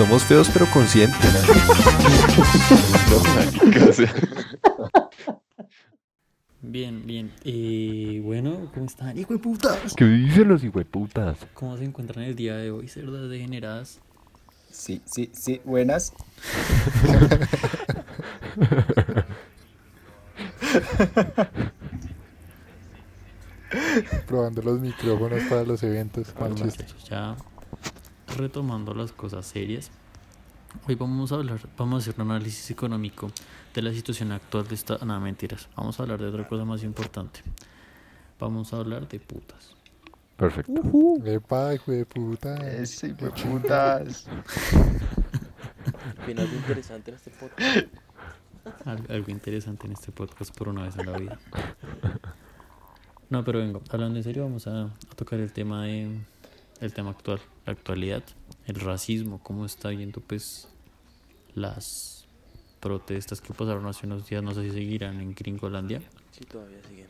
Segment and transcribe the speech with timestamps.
[0.00, 1.20] Somos feos pero conscientes.
[6.62, 7.32] Bien, bien.
[7.44, 9.18] Eh, bueno, ¿cómo están?
[9.18, 9.94] ¡Hijo de putas!
[9.94, 11.36] ¿Qué dicen los hijueputas?
[11.52, 14.00] ¿Cómo se encuentran el día de hoy, cerdas degeneradas?
[14.70, 16.14] Sí, sí, sí, buenas.
[24.26, 26.34] Probando los micrófonos para los eventos.
[26.40, 26.54] Mal.
[27.06, 27.36] Ya
[28.36, 29.90] retomando las cosas serias.
[30.86, 33.30] Hoy vamos a hablar, vamos a hacer un análisis económico
[33.74, 34.98] de la situación actual de esta.
[35.04, 35.68] Nada, mentiras.
[35.76, 37.40] Vamos a hablar de otra cosa más importante.
[38.38, 39.74] Vamos a hablar de putas.
[40.36, 40.72] Perfecto.
[41.24, 42.54] Epa, hijo de puta.
[42.70, 44.26] Eso, hijo de putas.
[46.28, 47.86] Interesante en este podcast.
[48.86, 51.38] Al- algo interesante en este podcast por una vez en la vida.
[53.28, 56.20] No, pero vengo, hablando en serio, vamos a, a tocar el tema de,
[56.80, 58.22] el tema actual, la actualidad,
[58.70, 60.68] el racismo, cómo está viendo pues
[61.54, 62.24] las
[62.80, 66.00] protestas que pasaron hace unos días, no sé si seguirán en Gringolandia.
[66.30, 67.06] Sí, todavía siguen.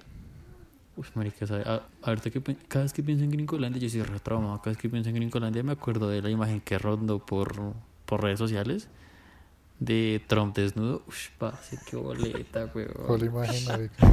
[0.97, 1.63] Uy, marica, ¿sabe?
[1.65, 4.59] A- ahorita que cada vez que pienso en Gringolandia, yo soy retraumado.
[4.59, 7.55] Cada vez que pienso en Gringolandia me acuerdo de la imagen que rondó por,
[8.07, 8.89] por redes sociales
[9.79, 11.03] de Trump desnudo.
[11.07, 12.93] Uy, parce, qué boleta, weón.
[13.07, 14.13] Con la imagen, marica.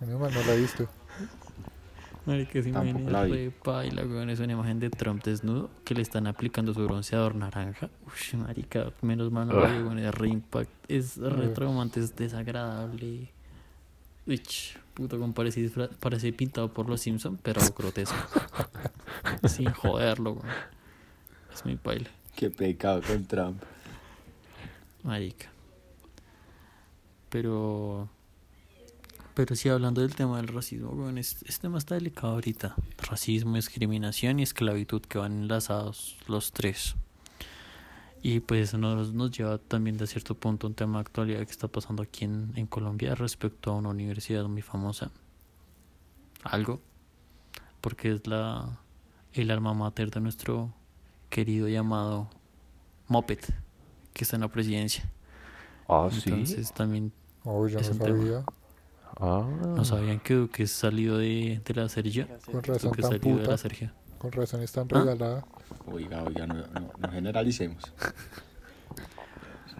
[0.00, 0.88] No la he visto.
[2.28, 2.60] Marica,
[3.64, 4.28] paila, weón.
[4.30, 7.88] Es una imagen de Trump desnudo que le están aplicando su bronceador naranja.
[8.06, 9.98] Uy, marica, menos mal no lo vi, weón.
[9.98, 10.70] Es re impact.
[10.88, 13.30] Es re traumante, es desagradable.
[14.26, 14.42] Uy,
[14.92, 18.16] puto, como parece, disfra- parece pintado por los Simpsons, pero grotesco.
[19.48, 20.46] Sin joderlo, weón.
[21.54, 23.62] Es muy paila, Qué pecado con Trump.
[25.02, 25.46] marica.
[27.30, 28.08] Pero...
[29.38, 32.74] Pero sí, hablando del tema del racismo, weón, es- este tema está delicado ahorita.
[33.08, 36.96] Racismo, discriminación y esclavitud que van enlazados los tres.
[38.20, 41.44] Y pues eso nos, nos lleva también de cierto punto a un tema de actualidad
[41.44, 45.12] que está pasando aquí en, en Colombia respecto a una universidad muy famosa.
[46.42, 46.80] Algo.
[47.80, 48.80] Porque es la
[49.34, 50.74] el alma mater de nuestro
[51.30, 52.28] querido llamado
[53.06, 53.38] Moped,
[54.14, 55.08] que está en la presidencia.
[55.88, 56.22] Ah, sí.
[56.28, 57.12] Entonces también
[57.44, 58.44] Oh, yo Es no un tema.
[59.20, 59.44] Ah.
[59.76, 62.26] no sabían que Duque salió de, de la Sergio.
[62.46, 63.90] Con razón Duque tan salió de la Sergio.
[64.18, 65.00] Con razón es tan ¿Ah?
[65.00, 65.44] regalada.
[65.86, 67.82] Oiga, oiga, no, no, no generalicemos.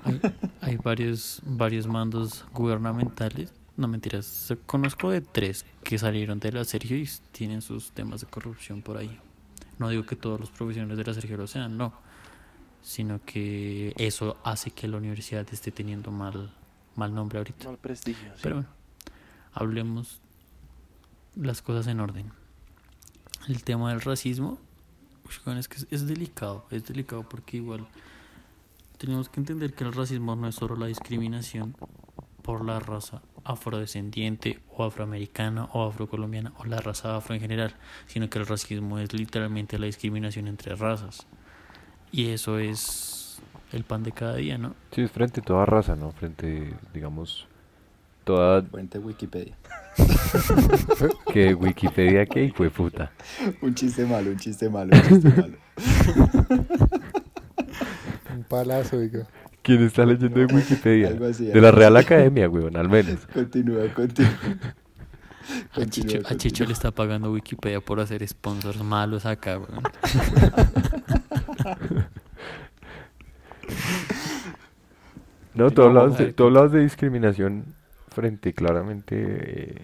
[0.04, 0.20] Hay,
[0.60, 3.52] hay varios, varios mandos gubernamentales.
[3.76, 8.26] No mentiras, conozco de tres que salieron de la Sergio y tienen sus temas de
[8.26, 9.18] corrupción por ahí.
[9.78, 11.92] No digo que todos los profesionales de la Sergio lo sean, no.
[12.82, 16.52] Sino que eso hace que la universidad esté teniendo mal,
[16.96, 17.66] mal nombre ahorita.
[17.66, 18.30] Mal prestigio.
[18.34, 18.40] sí.
[18.42, 18.68] Pero bueno,
[19.52, 20.20] hablemos
[21.36, 22.32] las cosas en orden.
[23.48, 24.58] El tema del racismo,
[25.58, 27.86] es que es, delicado, es delicado porque igual
[28.98, 31.76] tenemos que entender que el racismo no es solo la discriminación
[32.42, 37.74] por la raza afrodescendiente o afroamericana o afrocolombiana o la raza afro en general,
[38.06, 41.26] sino que el racismo es literalmente la discriminación entre razas.
[42.10, 43.40] Y eso es
[43.72, 44.74] el pan de cada día, ¿no?
[44.92, 46.10] Sí, frente a toda raza, ¿no?
[46.12, 47.46] Frente, digamos,
[48.28, 49.56] toda Fuente Wikipedia.
[51.32, 53.10] que Wikipedia que hijo de puta.
[53.62, 55.56] Un chiste malo, un chiste malo, un chiste malo.
[58.34, 59.26] Un palazo, oiga.
[59.62, 61.08] ¿Quién está leyendo de Wikipedia?
[61.08, 61.96] Algo así, De la Real.
[61.96, 63.26] Academia, weón, al menos.
[63.32, 64.30] Continúa, continúa.
[65.72, 66.36] A Chicho, a continúa.
[66.36, 69.82] Chicho le está pagando Wikipedia por hacer sponsors malos acá, weón.
[75.54, 77.64] No, tú hablabas, de, ver tú qué- hablabas de discriminación
[78.18, 79.82] frente claramente eh,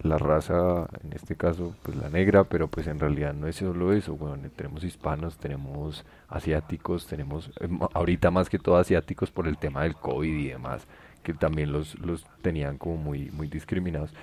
[0.00, 3.92] la raza, en este caso, pues la negra, pero pues en realidad no es solo
[3.92, 4.50] eso, weón.
[4.56, 9.94] Tenemos hispanos, tenemos asiáticos, tenemos eh, ahorita más que todo asiáticos por el tema del
[9.94, 10.86] COVID y demás,
[11.22, 14.14] que también los, los tenían como muy, muy discriminados.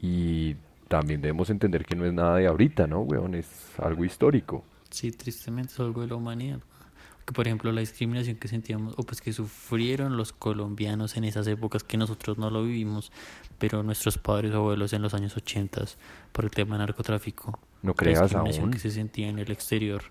[0.00, 0.54] Y
[0.86, 3.34] también debemos entender que no es nada de ahorita, ¿no, weón?
[3.34, 4.64] Es algo histórico.
[4.90, 6.60] Sí, tristemente es algo de la humanidad.
[7.26, 11.46] Que por ejemplo la discriminación que sentíamos, o pues que sufrieron los colombianos en esas
[11.48, 13.12] épocas que nosotros no lo vivimos,
[13.58, 15.84] pero nuestros padres o abuelos en los años 80
[16.32, 17.58] por el tema de narcotráfico.
[17.82, 18.72] No La creas discriminación aún.
[18.72, 20.04] que se sentía en el exterior.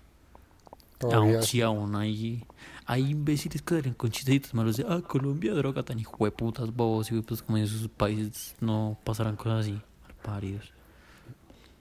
[1.00, 2.44] Aún sí, aún hay,
[2.86, 7.20] hay imbéciles que salen con chistecitos malos de, ah, Colombia, droga, tan hijueputas, bobos, y
[7.20, 9.80] pues como en sus países no pasarán cosas así,
[10.22, 10.72] paridos.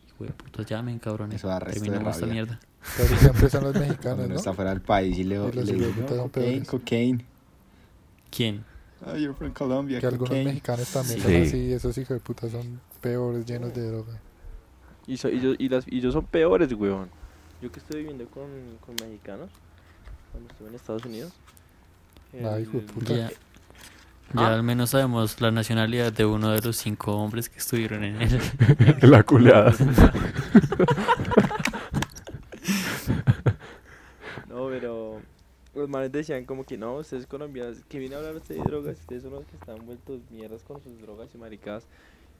[0.07, 1.35] Hijueputas, llamen, cabrones.
[1.37, 2.59] Eso da resto de Terminamos esta mierda.
[2.97, 4.35] Casi siempre son los mexicanos, ¿no?
[4.35, 6.67] está fuera del país y le, Y los le dicen, hijueputas "No, son cocaine, peores".
[6.69, 7.25] cocaine.
[8.31, 8.63] ¿Quién?
[9.05, 10.45] Oh, you're from Colombia, Que algunos cocaine.
[10.49, 11.23] mexicanos también Sí.
[11.23, 11.41] son Sí.
[11.47, 14.19] así, esos hijos de puta son peores, llenos de droga.
[15.07, 17.09] Y, so- y, yo- y las, y ellos son peores, weón.
[17.61, 18.45] Yo que estoy viviendo con,
[18.85, 19.49] con mexicanos,
[20.31, 21.33] cuando estuve en Estados Unidos.
[22.33, 23.13] Ay, hijo de El- puta.
[23.15, 23.35] Ya, ya
[24.33, 24.53] Ah.
[24.53, 28.39] al menos sabemos la nacionalidad de uno de los cinco hombres que estuvieron en él.
[29.01, 29.73] La culeada.
[34.49, 35.21] No, pero
[35.85, 38.99] los manes decían como que no, ustedes colombianos, que viene a hablar usted de drogas,
[38.99, 41.85] ustedes son los que están vueltos mierdas con sus drogas y maricadas.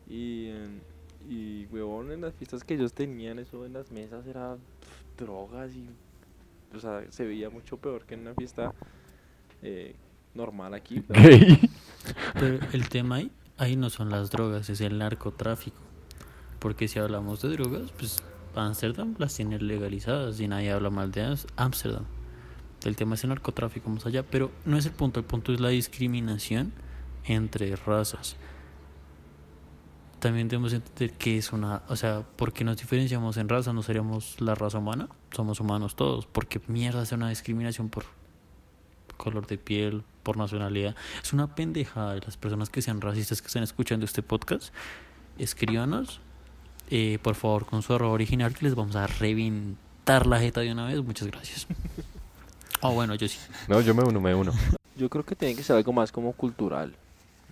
[0.09, 0.67] Y, eh,
[1.29, 5.71] y huevón, en las fiestas que ellos tenían, eso en las mesas era pf, drogas
[5.75, 5.87] y,
[6.75, 8.73] o sea, se veía mucho peor que en una fiesta
[9.61, 9.95] eh,
[10.33, 11.03] normal aquí.
[12.33, 15.77] pero- el tema ahí, ahí no son las drogas, es el narcotráfico.
[16.59, 18.23] Porque si hablamos de drogas, pues
[18.55, 22.05] Ámsterdam las tiene legalizadas y nadie habla mal de Ams- Ámsterdam.
[22.85, 25.59] El tema es el narcotráfico más allá, pero no es el punto, el punto es
[25.59, 26.71] la discriminación
[27.25, 28.35] entre razas.
[30.19, 33.73] También debemos entender que es una, o sea, ¿por qué nos diferenciamos en raza?
[33.73, 35.09] ¿No seríamos la raza humana?
[35.31, 36.25] Somos humanos todos.
[36.25, 38.05] ¿Por qué mierda es una discriminación por
[39.17, 40.95] color de piel, por nacionalidad?
[41.21, 44.73] Es una pendejada de las personas que sean racistas que estén escuchando este podcast.
[45.37, 46.21] Escríbanos,
[46.89, 50.71] eh, por favor, con su error original que les vamos a reventar la jeta de
[50.71, 51.03] una vez.
[51.03, 51.67] Muchas gracias.
[52.81, 53.37] Ah, bueno, yo sí.
[53.67, 54.51] No, yo me uno, me uno.
[54.95, 56.93] Yo creo que tiene que ser algo más como cultural,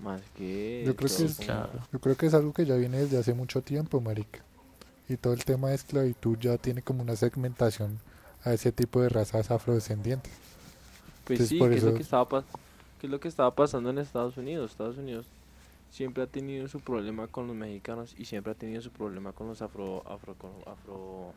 [0.03, 0.83] más que...
[0.85, 1.69] Yo creo que es- Claro.
[1.91, 4.39] Yo creo que es algo que ya viene desde hace mucho tiempo, marica.
[5.09, 7.99] Y todo el tema de esclavitud ya tiene como una segmentación
[8.45, 10.31] a ese tipo de razas afrodescendientes.
[11.25, 12.43] Pues Entonces, sí, por que es, lo eso- que, estaba
[12.99, 14.71] que es lo que estaba pasando en Estados Unidos.
[14.71, 15.25] Estados Unidos
[15.91, 19.47] siempre ha tenido su problema con los mexicanos y siempre ha tenido su problema con
[19.47, 20.03] los afro...
[20.09, 20.35] afro...
[20.65, 21.33] afro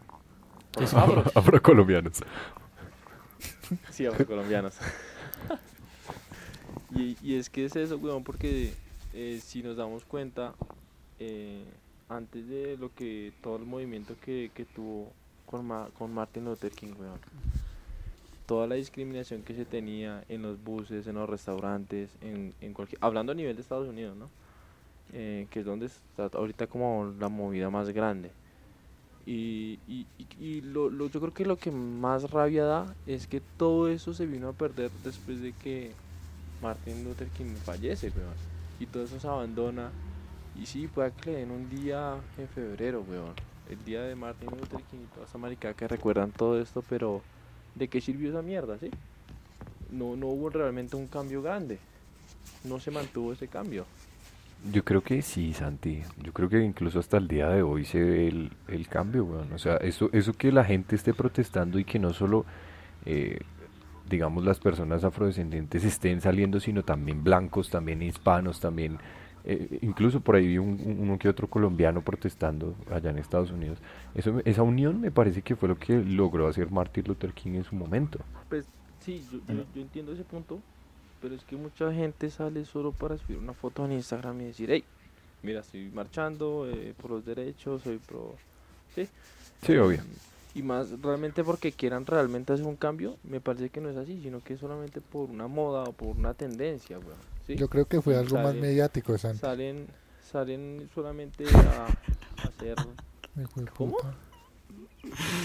[0.75, 1.37] con los afros.
[1.37, 2.19] Afrocolombianos.
[3.91, 4.77] Sí, afrocolombianos.
[6.95, 8.75] y, y es que es eso, weón, porque
[9.13, 10.55] eh, si nos damos cuenta,
[11.19, 11.65] eh,
[12.09, 15.13] antes de lo que todo el movimiento que, que tuvo
[15.47, 17.19] con, Ma- con Martin Luther King, weón,
[18.47, 22.99] toda la discriminación que se tenía en los buses, en los restaurantes, en, en cualquier,
[23.03, 24.31] hablando a nivel de Estados Unidos, ¿no?
[25.13, 28.31] Eh, que es donde está ahorita como la movida más grande.
[29.27, 30.07] Y, y,
[30.39, 34.15] y- lo, lo- yo creo que lo que más rabia da es que todo eso
[34.15, 35.97] se vino a perder después de que
[36.61, 38.35] Martin Luther King fallece, weón.
[38.79, 39.93] Y todo eso se abandona.
[40.55, 43.35] Y sí, puede que le den un día en febrero, weón.
[43.69, 47.23] El día de Martin Luther King y toda esa maricada que recuerdan todo esto, pero
[47.75, 48.91] ¿de qué sirvió esa mierda, sí?
[49.91, 51.81] No, no hubo realmente un cambio grande.
[52.65, 53.87] No se mantuvo ese cambio.
[54.73, 56.03] Yo creo que sí, Santi.
[56.23, 59.53] Yo creo que incluso hasta el día de hoy se ve el, el cambio, weón.
[59.53, 62.45] O sea, eso, eso que la gente esté protestando y que no solo,
[63.05, 63.39] eh,
[64.09, 68.99] digamos, las personas afrodescendientes estén saliendo, sino también blancos, también hispanos, también,
[69.45, 73.51] eh, incluso por ahí vi un, un- uno que otro colombiano protestando allá en Estados
[73.53, 73.79] Unidos.
[74.15, 77.53] Eso, me- esa unión me parece que fue lo que logró hacer Martin Luther King
[77.57, 78.21] en su momento.
[78.49, 78.67] Pues
[79.01, 80.61] sí, yo, yo, yo entiendo ese punto,
[81.21, 84.71] pero es que mucha gente sale solo para subir una foto en Instagram y decir,
[84.71, 84.85] hey,
[85.43, 88.35] mira, estoy marchando eh, por los derechos, soy pro...
[88.95, 89.09] Sí,
[89.65, 90.01] Sí, obvio.
[90.55, 94.21] Y más realmente porque quieran realmente hacer un cambio, me parece que no es así,
[94.23, 97.19] sino que es solamente por una moda o por una tendencia, weón.
[97.47, 97.57] ¿sí?
[97.57, 99.39] Yo creo que fue algo más Sale- mediático, Santi.
[99.39, 99.87] Salen,
[100.31, 101.87] salen solamente a,
[102.43, 102.75] a hacer...
[103.77, 103.97] ¿Cómo?
[103.97, 104.15] puta.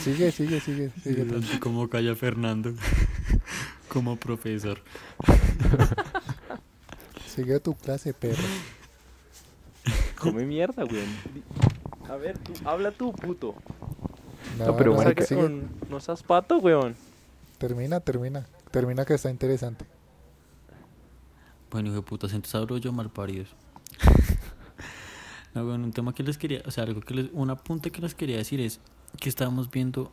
[0.01, 1.23] Sigue, sigue, sigue, sigue.
[1.25, 1.59] tranqui.
[1.59, 2.73] como calla Fernando.
[3.91, 4.79] como profesor.
[7.27, 8.41] Sigue tu clase, perro.
[10.19, 11.07] Come mierda, weón.
[11.33, 11.43] Di-
[12.09, 13.53] A ver, tú, habla tú, puto.
[14.57, 16.95] No, pero No, marica- con- no seas pato, weón.
[17.57, 18.45] Termina, termina.
[18.71, 19.85] Termina que está interesante.
[21.69, 23.49] Bueno, hijo de puta, entonces hablo yo mal paridos.
[25.53, 28.01] no, bueno, un tema que les quería, o sea, algo que les, un apunte que
[28.01, 28.79] les quería decir es
[29.19, 30.11] que estábamos viendo,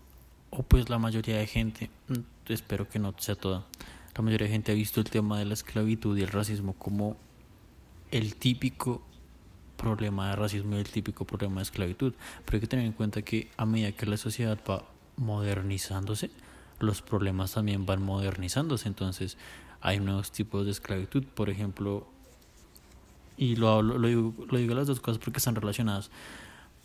[0.50, 1.90] o pues la mayoría de gente,
[2.54, 3.64] espero que no sea toda,
[4.16, 7.16] la mayoría de gente ha visto el tema de la esclavitud y el racismo como
[8.10, 9.02] el típico
[9.76, 12.12] problema de racismo y el típico problema de esclavitud.
[12.44, 14.84] Pero hay que tener en cuenta que a medida que la sociedad va
[15.16, 16.30] modernizándose,
[16.80, 18.88] los problemas también van modernizándose.
[18.88, 19.36] Entonces,
[19.80, 21.22] hay nuevos tipos de esclavitud.
[21.24, 22.08] Por ejemplo,
[23.36, 26.10] y lo, hablo- lo, digo, lo digo las dos cosas porque están relacionadas.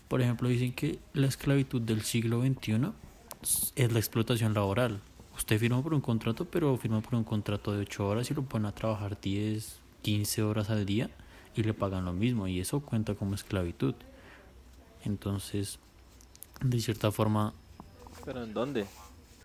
[0.07, 2.91] Por ejemplo, dicen que la esclavitud del siglo XXI
[3.75, 4.99] es la explotación laboral.
[5.35, 8.43] Usted firma por un contrato, pero firma por un contrato de 8 horas y lo
[8.43, 11.09] ponen a trabajar 10, 15 horas al día
[11.55, 12.47] y le pagan lo mismo.
[12.47, 13.95] Y eso cuenta como esclavitud.
[15.03, 15.79] Entonces,
[16.61, 17.53] de cierta forma,
[18.25, 18.85] ¿Pero en dónde?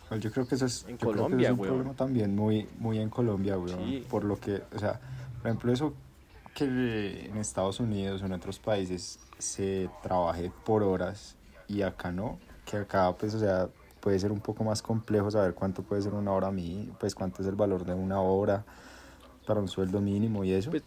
[0.09, 1.75] Pues yo creo que eso es, En Colombia, es un weón.
[1.75, 3.85] problema también muy, muy en Colombia, weón.
[3.85, 4.07] Sí.
[4.09, 5.01] Por lo que, o sea,
[5.39, 5.95] por ejemplo, eso
[6.55, 11.37] que en Estados Unidos o en otros países se trabaje por horas
[11.69, 13.69] y acá no, que acá, pues, o sea,
[14.01, 17.43] puede ser un poco más complejo saber cuánto puede ser una hora mí, pues cuánto
[17.43, 18.65] es el valor de una hora
[19.47, 20.71] para un sueldo mínimo y eso.
[20.71, 20.85] Pues-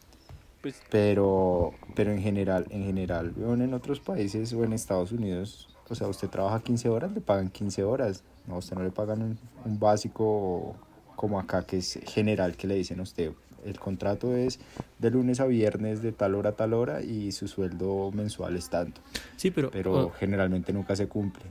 [0.62, 5.96] pues Pero, pero en general, en general, en otros países o en Estados Unidos, o
[5.96, 8.24] sea, usted trabaja 15 horas, le pagan 15 horas.
[8.48, 10.75] No, a usted no le pagan un, un básico
[11.15, 13.32] como acá, que es general, que le dicen a usted,
[13.65, 14.60] el contrato es
[15.00, 18.70] de lunes a viernes de tal hora a tal hora y su sueldo mensual es
[18.70, 19.01] tanto.
[19.36, 21.44] Sí, pero, Pero generalmente nunca se cumple.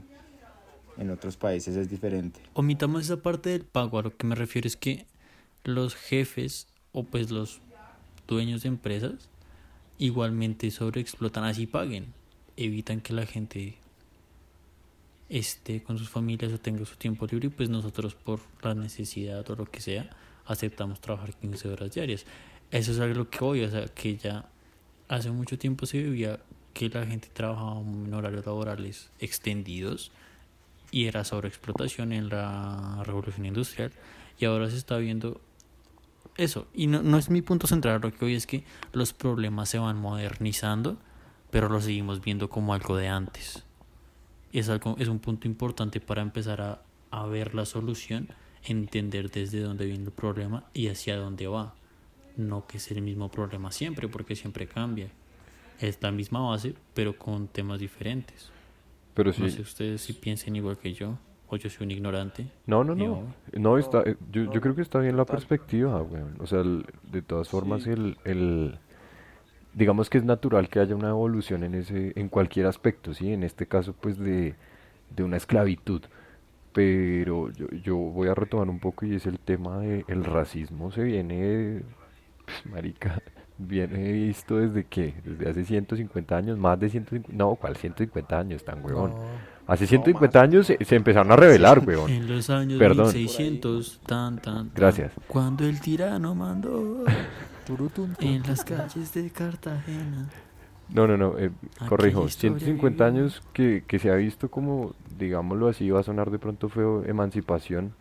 [0.97, 2.39] En otros países es diferente.
[2.53, 3.99] omitamos esa parte del pago.
[3.99, 5.05] A lo que me refiero es que
[5.63, 7.61] los jefes o pues los
[8.27, 9.29] dueños de empresas
[9.97, 12.13] igualmente sobreexplotan así paguen.
[12.57, 13.77] Evitan que la gente
[15.29, 19.49] esté con sus familias o tenga su tiempo libre y pues nosotros por la necesidad
[19.49, 20.09] o lo que sea
[20.45, 22.25] aceptamos trabajar 15 horas diarias.
[22.71, 24.49] Eso es algo que hoy, o sea, que ya
[25.07, 26.39] hace mucho tiempo se vivía
[26.73, 30.11] que la gente trabajaba en horarios laborales extendidos
[30.91, 33.91] y era sobreexplotación en la revolución industrial.
[34.37, 35.41] Y ahora se está viendo
[36.35, 36.67] eso.
[36.73, 39.79] Y no, no es mi punto central lo que hoy es que los problemas se
[39.79, 40.97] van modernizando
[41.49, 43.65] pero lo seguimos viendo como algo de antes.
[44.53, 46.81] Es algo es un punto importante para empezar a,
[47.11, 48.29] a ver la solución
[48.63, 51.75] entender desde dónde viene el problema y hacia dónde va.
[52.37, 55.09] No que es el mismo problema siempre porque siempre cambia.
[55.79, 58.49] Es la misma base pero con temas diferentes
[59.13, 59.41] Pero sí.
[59.43, 61.17] no sé ustedes si piensen igual que yo
[61.49, 62.47] o yo soy un ignorante.
[62.65, 63.23] No, no, no.
[63.53, 66.35] No, está, eh, yo, yo creo que está bien la perspectiva, weón.
[66.39, 67.89] O sea, el- de todas formas, Sí.
[67.89, 68.79] el, el,
[69.73, 73.33] digamos que es natural que haya una evolución en ese, en cualquier aspecto, ¿sí?
[73.33, 74.55] En este caso, pues, de,
[75.15, 76.01] de una esclavitud.
[76.73, 80.89] Pero yo, yo voy a retomar un poco y es el tema del racismo.
[80.91, 81.81] Se viene,
[82.45, 83.21] pues, marica,
[83.67, 88.63] viene visto desde que, desde hace 150 años, más de 150, no, ¿cuál 150 años,
[88.63, 89.11] tan huevón?
[89.11, 92.11] No, Hace 150 años se, se empezaron a revelar, weón.
[92.11, 93.05] En los años Perdón.
[93.05, 95.13] 1600, tan, tan, tan, Gracias.
[95.27, 97.05] Cuando el tirano mandó
[98.19, 100.29] en las calles de Cartagena.
[100.89, 101.51] No, no, no, eh,
[101.87, 103.21] corrijo, historia 150 vivió.
[103.21, 107.05] años que, que se ha visto como, digámoslo así, va a sonar de pronto feo,
[107.05, 107.93] emancipación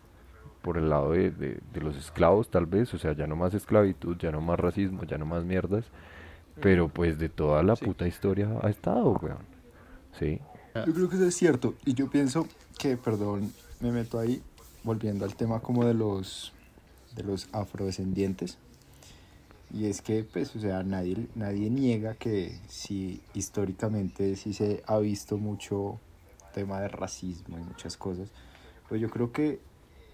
[0.62, 3.55] por el lado de, de- de los esclavos tal vez, o sea, ya no más
[3.55, 5.85] esclavitud, ya no más racismo, ya no más mierdas,
[6.61, 7.85] pero pues de toda la Sí.
[7.87, 9.38] puta historia ha estado, weón.
[10.19, 10.40] Sí,
[10.87, 11.75] Yo creo que eso es cierto.
[11.85, 12.47] Y yo pienso
[12.79, 14.40] que, perdón, me meto ahí,
[14.85, 16.52] volviendo al tema como de los,
[17.17, 18.57] de los afrodescendientes.
[19.73, 24.99] Y es que, pues, o sea, nadie, nadie niega que sí, históricamente sí se ha
[24.99, 25.99] visto mucho
[26.55, 28.31] tema de racismo y muchas cosas.
[28.88, 29.61] Pero yo creo que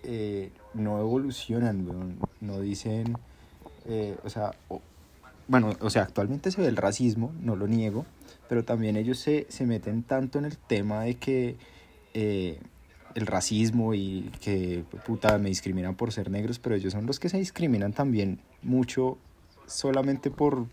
[0.07, 2.17] eh, no evolucionan.
[2.41, 3.19] No dicen,
[3.87, 4.53] eh, o sea,
[5.49, 8.07] bueno, o sea, actualmente se ve el racismo, no lo niego,
[8.49, 11.57] pero también ellos se, se meten tanto en el tema de que
[12.15, 12.61] eh,
[13.15, 17.29] el racismo y que puta me discriminan por ser negros, pero ellos son los que
[17.29, 19.19] se discriminan también mucho
[19.67, 20.67] solamente por,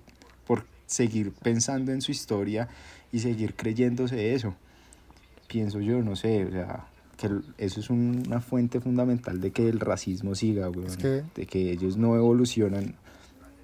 [0.46, 2.68] por seguir pensando en su historia
[3.12, 4.56] y seguir creyéndose eso.
[5.48, 6.88] Pienso yo, no sé, o sea,
[7.18, 11.24] que eso es un- una fuente fundamental de que el racismo siga, weón, Es que-
[11.36, 12.96] de que ellos no evolucionan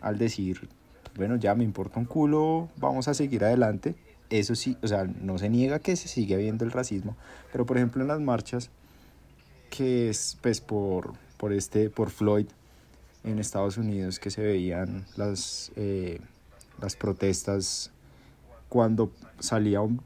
[0.01, 0.69] al decir,
[1.15, 3.95] bueno, ya me importa un culo, vamos a seguir adelante.
[4.29, 7.17] Eso sí, o sea, no se niega que se sigue viendo el racismo,
[7.51, 8.69] pero por ejemplo en las marchas,
[9.71, 12.45] que es pues por, por este, por Floyd
[13.23, 16.21] en Estados Unidos, que se veían las, eh,
[16.81, 17.91] las protestas
[18.69, 19.99] cuando salía un,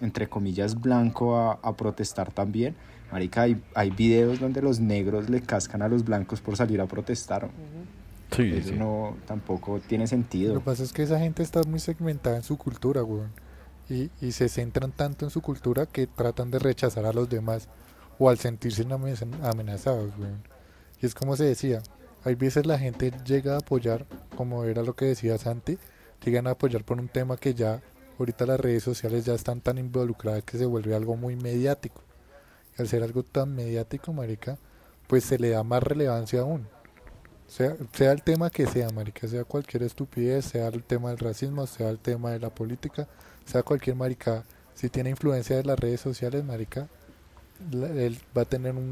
[0.00, 2.74] entre comillas, blanco a, a protestar también.
[3.12, 6.86] Marica, hay, hay videos donde los negros le cascan a los blancos por salir a
[6.86, 7.48] protestar.
[8.34, 8.74] sí, Eso sí.
[8.76, 10.54] no tampoco tiene Lo sentido.
[10.54, 13.30] que pasa es que esa gente está muy segmentada en su cultura, weón.
[13.88, 17.68] Y, y se centran tanto en su cultura que tratan de rechazar a los demás
[18.18, 20.42] o al sentirse amenaz- amenazados, weón.
[21.00, 21.82] Y es como se decía,
[22.24, 25.78] hay veces la gente llega a apoyar, como era lo que decía Santi,
[26.24, 27.82] llegan a apoyar por un tema que ya
[28.18, 32.02] ahorita las redes sociales ya están tan involucradas que se vuelve algo muy mediático.
[32.76, 34.58] Y al ser algo tan mediático, marica,
[35.06, 36.66] pues se le da más relevancia aún.
[37.46, 41.66] Sea, sea el tema que sea, marica, sea cualquier estupidez, sea el tema del racismo,
[41.66, 43.06] sea el tema de la política,
[43.44, 44.44] sea cualquier marica,
[44.74, 46.88] si tiene influencia de las redes sociales, marica,
[47.70, 48.82] él va a tener un,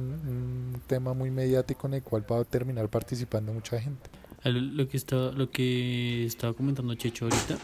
[0.73, 4.11] un tema muy mediático en el cual va a terminar participando mucha gente.
[4.45, 7.59] Lo que estaba, lo que estaba comentando Checho ahorita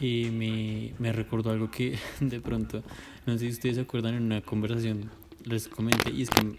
[0.00, 2.82] eh, me, me recordó algo que de pronto,
[3.26, 5.10] no sé si ustedes se acuerdan en una conversación,
[5.44, 6.56] les comenté, y es que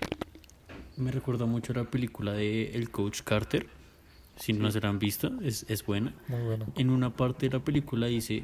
[0.98, 3.68] me recordó mucho la película de El Coach Carter,
[4.36, 6.14] si no se la han visto, es, es buena.
[6.28, 6.66] Muy bueno.
[6.76, 8.44] En una parte de la película dice,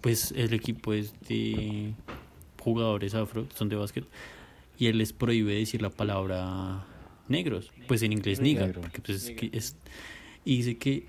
[0.00, 1.94] pues el equipo es de
[2.60, 4.04] jugadores afro, son de básquet,
[4.78, 6.84] y él les prohíbe decir la palabra
[7.28, 9.76] negros, pues en inglés niga, porque pues es es-
[10.44, 11.06] y dice que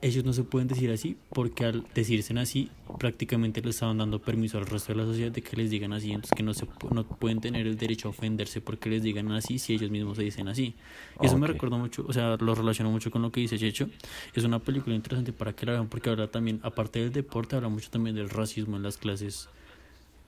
[0.00, 4.58] ellos no se pueden decir así porque al decirse así prácticamente le estaban dando permiso
[4.58, 7.04] al resto de la sociedad de que les digan así, entonces que no se no
[7.04, 10.46] pueden tener el derecho a ofenderse porque les digan así si ellos mismos se dicen
[10.48, 10.74] así.
[11.20, 13.88] Eso me recuerda mucho, o sea, lo relaciono mucho con lo que dice Checho.
[14.34, 17.68] Es una película interesante para que la vean porque habla también, aparte del deporte, habla
[17.68, 19.48] mucho también del racismo en las clases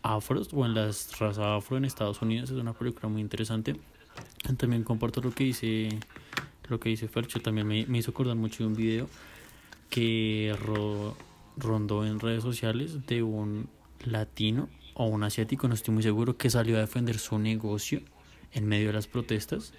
[0.02, 2.50] afros o en las razas afro en Estados Unidos.
[2.50, 3.76] Es una película muy interesante.
[4.56, 5.88] También comparto lo que dice
[6.68, 7.40] lo que dice Fercho.
[7.40, 9.08] También me, me hizo acordar mucho de un video
[9.90, 11.16] que ro-
[11.56, 13.68] rondó en redes sociales de un
[14.04, 18.00] latino o un asiático, no estoy muy seguro, que salió a defender su negocio
[18.52, 19.72] en medio de las protestas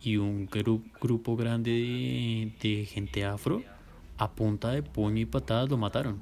[0.00, 3.62] y un gru- grupo grande de, de gente afro
[4.18, 6.20] a punta de puño y patadas lo mataron.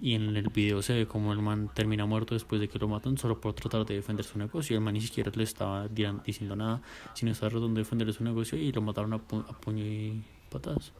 [0.00, 2.88] Y en el video se ve como el man termina muerto después de que lo
[2.88, 4.76] matan solo por tratar de defender su negocio.
[4.76, 6.82] El man ni siquiera le estaba diciendo nada,
[7.14, 10.22] sino estaba tratando de defender su negocio y lo mataron a, pu- a puño y
[10.50, 10.92] patadas.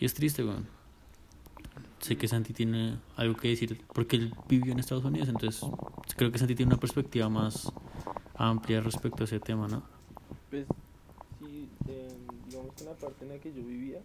[0.00, 0.66] Y es triste, weón.
[2.00, 5.62] Sé que Santi tiene algo que decir porque él vivió en Estados Unidos, entonces
[6.16, 7.70] creo que Santi tiene una perspectiva más
[8.36, 9.82] amplia respecto a ese tema, ¿no?
[10.48, 10.66] Pues,
[11.40, 12.08] sí, eh,
[12.48, 13.98] digamos que en la parte en la que yo vivía,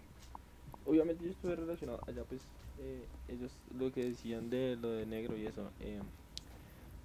[0.85, 2.41] obviamente yo estuve relacionado allá, pues,
[2.79, 5.69] eh, ellos lo que decían de lo de negro y eso.
[5.79, 5.99] eh,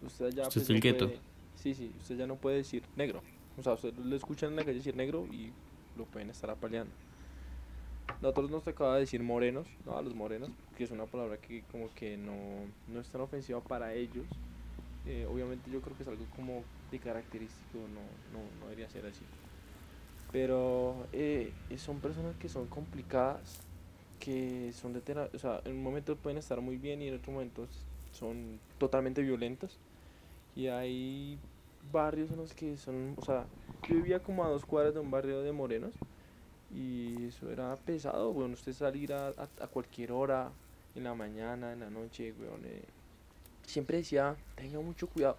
[0.04, 0.48] usted allá.
[0.48, 1.06] Usted pues, es el no gueto.
[1.06, 1.20] puede-
[1.56, 3.20] Sí, sí, usted ya no puede decir negro.
[3.58, 5.50] O sea, usted lo escuchan en la calle decir negro y
[5.96, 6.92] lo pueden estar apaleando.
[8.20, 9.96] Nosotros nos tocaba decir morenos, ¿no?
[9.96, 13.60] A los morenos, que es una palabra que como que no, no es tan ofensiva
[13.60, 14.26] para ellos.
[15.04, 19.06] Eh, obviamente yo creo que es algo como de característico, no, no, no debería ser
[19.06, 19.26] así.
[20.30, 23.66] Pero eh, son personas que son complicadas,
[24.18, 25.00] que son de
[25.32, 27.68] o sea, en un momento pueden estar muy bien y en otro momento
[28.12, 29.78] son totalmente violentas.
[30.54, 31.40] Y hay
[31.92, 33.48] barrios en los que son, o sea,
[33.82, 35.94] yo vivía como a dos cuadras de un barrio de morenos
[36.74, 40.50] y eso era pesado, bueno, usted salir a, a, a cualquier hora,
[40.98, 42.82] en la mañana, en la noche, weón, eh,
[43.64, 45.36] siempre decía, tenga mucho cuidado.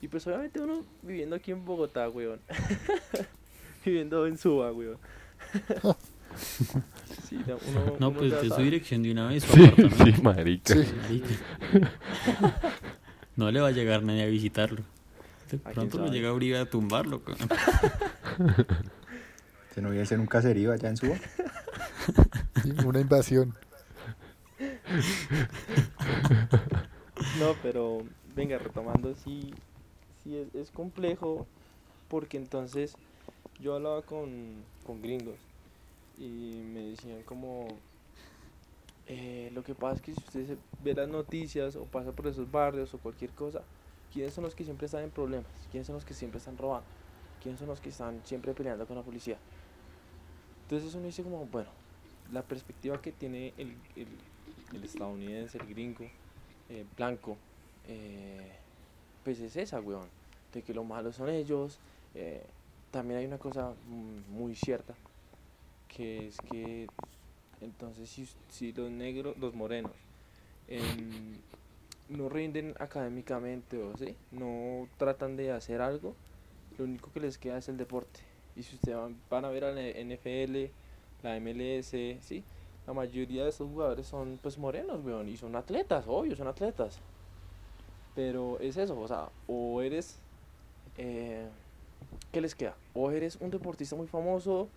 [0.00, 2.40] Y pues obviamente uno viviendo aquí en Bogotá, weón.
[3.84, 4.98] viviendo en Suba, weón.
[7.28, 9.42] sí, no, uno, No, uno pues de su dirección de una vez.
[9.44, 10.04] Sí, apartamento.
[10.04, 10.74] sí, marica.
[10.74, 10.84] Sí.
[11.02, 11.90] Marica.
[13.36, 14.82] No le va a llegar nadie a visitarlo.
[15.50, 17.22] De pronto lo llega a abrir a tumbarlo.
[19.74, 21.16] Se no voy a hacer un caserío allá en Suba.
[22.62, 23.54] Sí, Una invasión.
[27.38, 28.02] No, pero
[28.34, 29.54] venga, retomando, sí,
[30.22, 31.46] sí es, es complejo
[32.08, 32.96] porque entonces
[33.60, 35.38] yo hablaba con, con gringos
[36.18, 37.80] y me decían como,
[39.06, 42.26] eh, lo que pasa es que si usted se ve las noticias o pasa por
[42.26, 43.62] esos barrios o cualquier cosa,
[44.12, 45.50] ¿quiénes son los que siempre están en problemas?
[45.70, 46.88] ¿Quiénes son los que siempre están robando?
[47.42, 49.38] ¿Quiénes son los que están siempre peleando con la policía?
[50.70, 51.68] Entonces uno dice como, bueno,
[52.32, 54.06] la perspectiva que tiene el, el,
[54.72, 56.04] el estadounidense, el gringo,
[56.68, 57.36] eh, blanco,
[57.88, 58.52] eh,
[59.24, 60.06] pues es esa, weón,
[60.54, 61.76] de que lo malo son ellos.
[62.14, 62.40] eh,
[62.92, 64.94] también hay una cosa mm, muy cierta,
[65.88, 66.86] que es que
[67.60, 68.08] entonces
[68.48, 69.90] si los negros, los morenos,
[70.68, 71.34] em,
[72.10, 74.14] no rinden académicamente o ¿sí?
[74.30, 76.14] no tratan de hacer algo,
[76.78, 78.29] lo único que les queda es el deporte.
[78.56, 80.70] Y si ustedes van, van a ver a la NFL,
[81.22, 81.90] la MLS,
[82.22, 82.42] ¿sí?
[82.86, 86.98] la mayoría de esos jugadores son pues morenos, weón, y son atletas, obvio, son atletas.
[88.14, 90.18] Pero es eso, o sea, o eres,
[90.98, 91.46] eh,
[92.32, 92.74] ¿qué les queda?
[92.94, 94.68] O eres un deportista muy famoso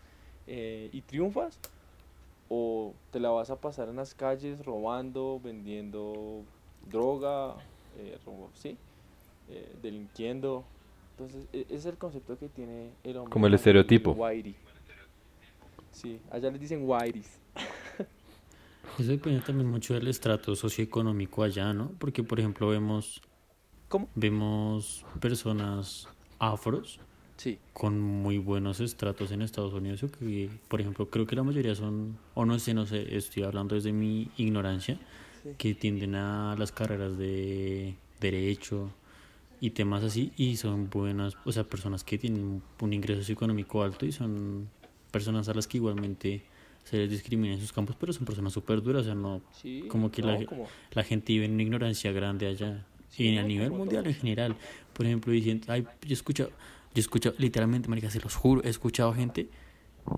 [0.46, 1.60] eh, y triunfas,
[2.50, 6.44] o te la vas a pasar en las calles robando, vendiendo
[6.90, 7.56] droga,
[7.98, 8.78] eh, robo- ¿sí?
[9.50, 10.64] Eh, delinquiendo.
[11.18, 13.32] Entonces, e- ese es el concepto que tiene el hombre.
[13.32, 14.12] Como el estereotipo.
[14.12, 14.56] whitey.
[15.92, 17.40] Sí, allá les dicen whiteys.
[19.00, 21.92] Eso depende también mucho del estrato socioeconómico allá, ¿no?
[22.00, 23.22] Porque, por ejemplo, vemos,
[23.90, 24.08] ¿Cómo?
[24.16, 26.08] vemos personas
[26.40, 27.00] afros
[27.38, 27.58] Sí.
[27.74, 31.74] con muy buenos estratos en Estados Unidos, o que, por ejemplo, creo que la mayoría
[31.76, 35.00] son, o no sé, no sé, estoy hablando desde mi ignorancia,
[35.42, 35.50] Sí.
[35.58, 38.92] que tienden a las carreras de derecho
[39.64, 44.06] y temas así, y son buenas, o sea, personas que tienen un ingreso socioeconómico alto
[44.06, 44.68] y son
[45.10, 46.42] personas a las que igualmente
[46.84, 49.86] se les discrimina en sus campos, pero son personas súper duras, o sea, no, Sí,
[49.88, 52.86] Como que la- no, como- la gente vive en una ignorancia grande allá.
[53.10, 54.58] Sí, y no, a nivel mundial en general.
[54.92, 56.56] Por ejemplo, diciendo, ay, yo he escuchado, yo
[56.98, 59.48] he escuchado, literalmente, marica, se los juro, he escuchado gente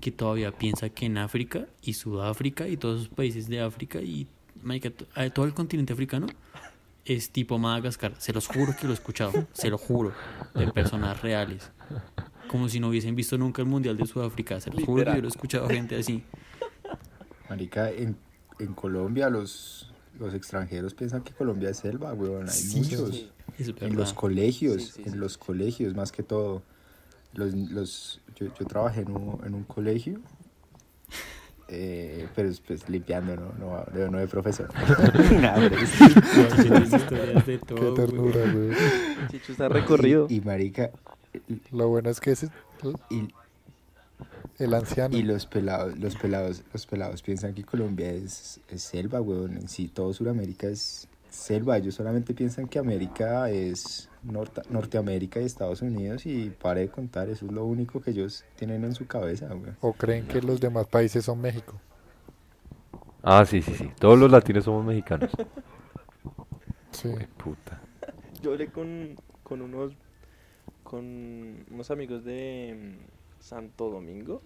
[0.00, 4.26] que todavía piensa que en África y Sudáfrica y todos esos países de África y
[4.60, 4.90] marica,
[5.32, 6.26] todo el continente africano
[7.06, 8.14] es tipo Madagascar.
[8.18, 10.12] Se los juro que lo he escuchado, se lo juro,
[10.54, 11.70] de personas reales.
[12.48, 14.60] Como si no hubiesen visto nunca el Mundial de Sudáfrica.
[14.60, 16.22] Se los juro que yo lo he escuchado a gente así.
[17.48, 18.16] Marica, en,
[18.58, 22.48] en Colombia los, los extranjeros piensan que Colombia es selva, weón.
[22.48, 23.10] Hay Sí, muchos.
[23.58, 23.74] sí.
[23.80, 25.18] En los colegios, Sí, sí, en sí.
[25.18, 26.62] los colegios más que todo.
[27.32, 30.20] Los, los, yo, yo trabajé en un, en un colegio,
[31.68, 33.52] eh, pero pues limpiando, ¿no?
[33.58, 34.68] No, de, no de profesor.
[35.40, 38.70] Nada, historias de Qué todo, ternura, güey.
[39.30, 40.26] Chicho está recorrido.
[40.30, 40.90] Y, y marica,
[41.72, 42.46] Lo bueno es que es
[43.10, 43.28] y,
[44.58, 45.16] el anciano.
[45.16, 49.56] y los pelados, los pelados, los pelados piensan que Colombia es, es selva, weón.
[49.56, 51.78] En sí, todo Sudamérica es selva.
[51.78, 57.28] Ellos solamente piensan que América es Norte, Norteamérica y Estados Unidos y pare de contar,
[57.28, 59.76] eso es lo único que ellos tienen en su cabeza, weón.
[59.80, 61.80] O creen que los demás países son México.
[63.22, 63.90] Ah, sí, sí, sí.
[63.98, 65.30] Todos los latinos somos mexicanos.
[66.92, 67.10] Sí.
[67.10, 67.78] Güey, puta.
[68.40, 69.92] Yo hablé con, con unos
[70.82, 74.40] con unos amigos de mm, Santo Domingo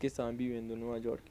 [0.00, 1.22] que estaban viviendo en Nueva York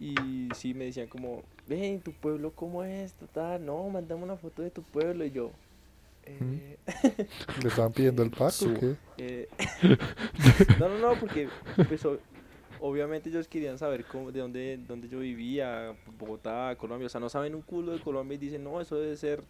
[0.00, 0.14] y
[0.54, 4.70] sí me decían como ven tu pueblo cómo es total no mandame una foto de
[4.70, 5.52] tu pueblo y yo
[6.26, 6.76] eh,
[7.62, 8.96] ¿Le estaban pidiendo el pack Su- o qué?
[9.18, 9.48] eh,
[10.78, 11.48] no no no porque
[11.88, 12.02] pues
[12.80, 17.28] obviamente ellos querían saber cómo de dónde dónde yo vivía Bogotá Colombia o sea no
[17.28, 19.42] saben un culo de Colombia y dicen no eso debe ser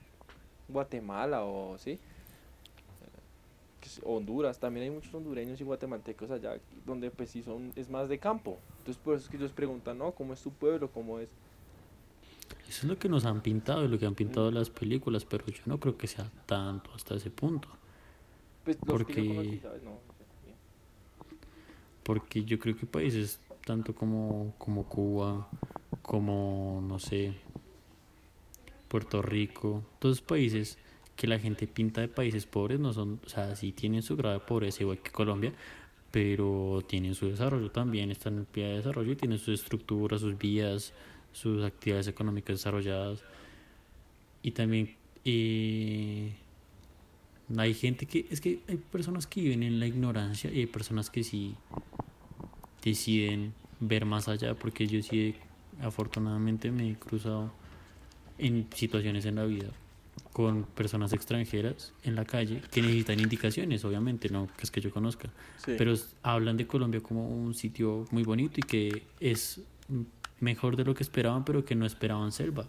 [0.69, 1.99] Guatemala o sí
[3.81, 7.91] que es Honduras, también hay muchos hondureños y guatemaltecos allá donde pues sí son, es
[7.91, 8.57] más de campo.
[8.79, 10.13] Entonces por eso es que ellos preguntan, ¿no?
[10.13, 10.91] ¿Cómo es tu pueblo?
[10.91, 11.29] ¿Cómo es?
[12.69, 15.47] Eso es lo que nos han pintado y lo que han pintado las películas, pero
[15.47, 17.69] yo no creo que sea tanto hasta ese punto.
[18.65, 19.61] Pues los Porque-.
[19.85, 19.99] No.
[22.03, 25.49] Porque yo creo que países tanto como, como Cuba,
[26.03, 27.35] como, no sé,
[28.89, 30.79] Puerto Rico, todos países
[31.17, 34.39] que la gente pinta de países pobres no son, o sea, sí tienen su grado
[34.39, 35.53] de pobreza igual que Colombia,
[36.11, 40.37] pero tienen su desarrollo también, están en pie de desarrollo y tienen sus estructuras, sus
[40.37, 40.93] vías,
[41.35, 43.23] sus actividades económicas desarrolladas.
[44.43, 44.95] Y también
[45.25, 46.33] eh,
[47.57, 51.11] hay gente que, es que hay personas que viven en la ignorancia y hay personas
[51.11, 51.55] que sí
[52.83, 55.35] deciden ver más allá, porque yo sí,
[55.81, 57.53] afortunadamente me he cruzado
[58.39, 59.71] en situaciones en la vida
[60.33, 64.91] con personas extranjeras en la calle que necesitan indicaciones, obviamente, no que es que yo
[64.91, 65.31] conozca,
[65.65, 69.61] pero hablan de Colombia como un sitio muy bonito y que es
[70.45, 72.69] mejor de lo que esperaban, pero que no esperaban selva,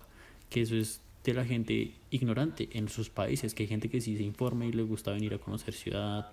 [0.50, 4.16] que eso es de la gente ignorante en sus países, que hay gente que sí
[4.16, 6.32] se informa y le gusta venir a conocer ciudad,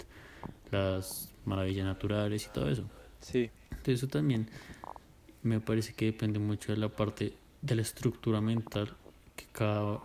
[0.71, 2.85] las maravillas naturales y todo eso.
[3.21, 3.51] Sí,
[3.85, 4.49] De eso también
[5.43, 8.95] me parece que depende mucho de la parte de la estructura mental
[9.37, 10.01] que cada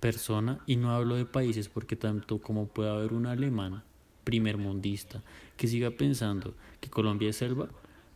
[0.00, 3.82] persona, y no hablo de países porque tanto como puede haber un alemán
[4.24, 5.22] primermundista
[5.56, 7.68] que siga pensando que Colombia es selva,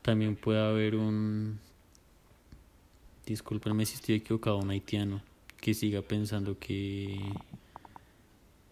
[0.03, 1.59] también puede haber un,
[3.33, 5.23] discúlpenme si estoy equivocado, un haitiano
[5.61, 7.19] que siga pensando que,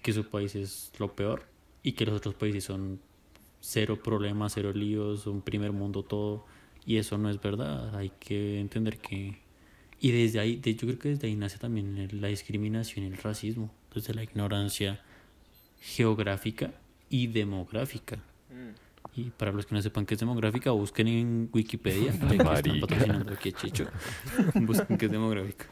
[0.03, 1.47] que su país es lo peor
[1.83, 3.01] y que los otros países son
[3.61, 6.45] cero problemas, cero líos, un primer mundo todo.
[6.85, 7.95] Y eso no es verdad.
[7.95, 9.39] Hay que entender que.
[10.01, 13.71] Y desde ahí, yo creo que desde ahí nace también la discriminación y el racismo.
[13.95, 15.01] Desde la ignorancia
[15.81, 16.73] geográfica
[17.09, 18.23] y demográfica.
[19.15, 22.13] Y para los que no sepan qué es demográfica, busquen en Wikipedia.
[22.29, 23.87] que están patrocinando aquí a Chicho.
[24.55, 25.67] busquen qué es demográfica.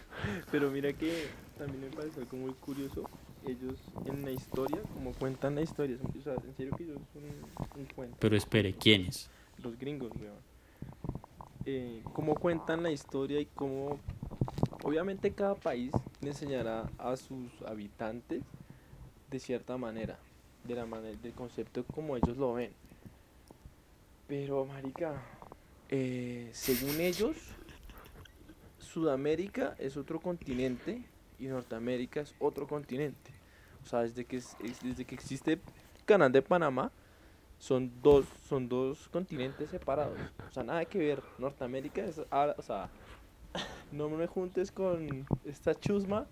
[0.51, 3.09] Pero mira que también me parece algo muy curioso.
[3.46, 7.22] Ellos en la historia, como cuentan la historia, o sea, en serio que ellos son
[7.22, 8.16] un, un cuento.
[8.18, 9.31] Pero espere, ¿quiénes?
[9.62, 10.37] los gringos, weón.
[11.66, 13.98] Eh, cómo cuentan la historia y cómo,
[14.85, 18.42] obviamente cada país le enseñará a sus habitantes
[19.31, 20.18] de cierta manera,
[20.64, 22.72] de la manera, del concepto como ellos lo ven.
[24.28, 25.20] Pero, marica,
[25.88, 27.36] eh, según ellos,
[28.78, 31.02] Sudamérica es otro continente
[31.38, 33.32] y Norteamérica es otro continente.
[33.82, 35.58] O sea, desde que, es- es- desde que existe
[36.04, 36.90] Canal de Panamá,
[37.58, 40.18] son dos, son dos continentes separados.
[40.48, 41.22] O sea, nada que ver.
[41.38, 42.88] Norteamérica es, ah, o sea,
[43.92, 46.26] no me juntes con esta chusma.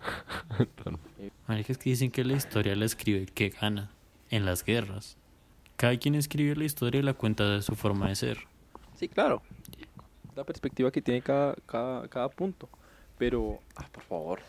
[1.46, 3.90] Marica, es que dicen que la historia la escribe que gana
[4.30, 5.16] en las guerras.
[5.80, 8.36] Cada quien escribe la historia y la cuenta de su forma de ser.
[8.96, 9.40] Sí, claro.
[10.36, 12.68] La perspectiva que tiene cada, cada, cada punto.
[13.16, 14.40] Pero, ah, por favor.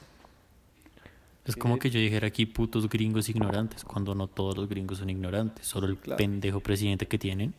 [1.46, 5.10] Es como que yo dijera aquí putos gringos ignorantes, cuando no todos los gringos son
[5.10, 6.17] ignorantes, solo el Claro.
[6.17, 7.54] pendejo presidente que tienen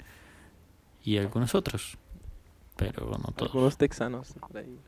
[1.03, 1.97] y algunos otros.
[2.77, 3.53] Pero no todos.
[3.53, 4.79] Algunos texanos por ahí.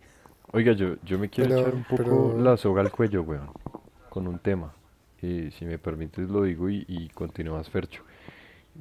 [0.52, 1.96] Oiga, yo, yo me quiero Pero- echar un poco
[2.34, 3.50] pero- la soga al cuello, weón,
[4.10, 4.74] con un tema.
[5.22, 8.02] Y si me permites lo digo y, y continúas, Fercho.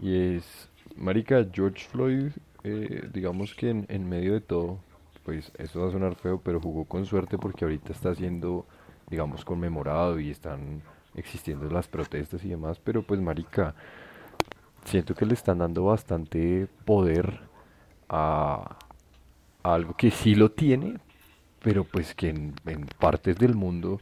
[0.02, 2.32] Y es, marica, George Floyd,
[2.64, 4.80] eh, digamos que en, medio de todo,
[5.24, 8.66] pues esto va a sonar feo, pero jugó con suerte porque ahorita está siendo,
[9.10, 10.82] digamos, conmemorado y están
[11.16, 13.76] existiendo las protestas y demás, pero pues, marica,
[14.86, 17.40] siento que le están dando bastante poder
[18.10, 18.78] a,
[19.64, 21.00] a algo que sí lo tiene,
[21.62, 24.00] pero pues que en, en partes del mundo,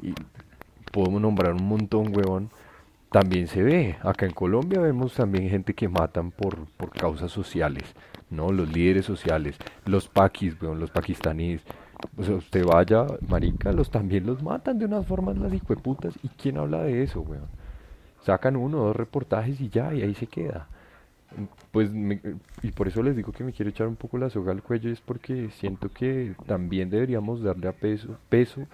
[0.00, 0.14] y
[0.92, 2.50] podemos nombrar un montón, huevón,
[3.10, 3.96] también se ve.
[4.02, 7.84] Acá en Colombia vemos también gente que matan por, por causas sociales,
[8.30, 8.52] ¿no?
[8.52, 11.62] Los líderes sociales, los paquis, weón, los pakistaníes.
[12.16, 16.14] O sea, usted vaya, marica, los también los matan de unas formas las hijueputas.
[16.22, 17.48] ¿Y quién habla de eso, weón?
[18.22, 20.68] Sacan uno o dos reportajes y ya, y ahí se queda.
[21.72, 22.20] Pues, me-
[22.62, 24.90] y por eso les digo que me quiero echar un poco la soga al cuello,
[24.90, 28.66] es porque siento que también deberíamos darle a peso, peso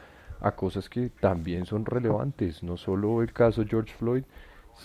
[0.46, 4.22] a cosas que también son relevantes, no solo el caso George Floyd,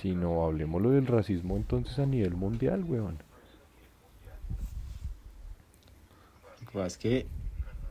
[0.02, 3.17] sino hablemoslo del racismo entonces a nivel mundial, weón.
[6.62, 7.28] Lo que es que,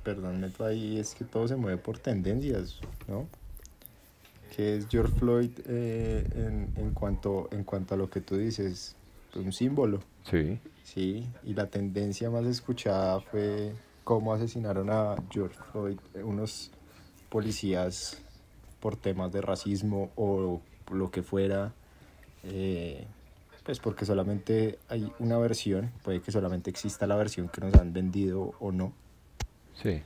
[0.03, 3.27] perdón, meto ahí, es que todo se mueve por tendencias, ¿no?
[4.57, 8.97] Que es George Floyd eh, en, en, cuanto, en cuanto a lo que tú dices,
[9.37, 11.27] un símbolo, Sí, ¿sí?
[11.45, 13.73] Y la tendencia más escuchada fue
[14.05, 16.73] cómo asesinaron a George Floyd eh, unos
[17.31, 18.21] policías
[18.81, 20.61] por temas de racismo o
[20.93, 21.73] lo que fuera.
[22.45, 23.07] eh,
[23.65, 27.93] pues porque solamente hay una versión, puede que solamente exista la versión que nos han
[27.93, 28.93] vendido o no,
[29.75, 30.01] sí.